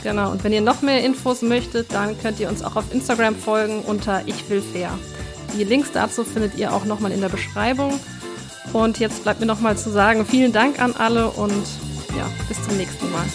[0.04, 3.36] Genau, und wenn ihr noch mehr Infos möchtet, dann könnt ihr uns auch auf Instagram
[3.36, 4.90] folgen unter Ich will fair.
[5.58, 8.00] Die Links dazu findet ihr auch nochmal in der Beschreibung.
[8.74, 11.64] Und jetzt bleibt mir nochmal zu sagen, vielen Dank an alle und
[12.18, 13.26] ja, bis zum nächsten Mal.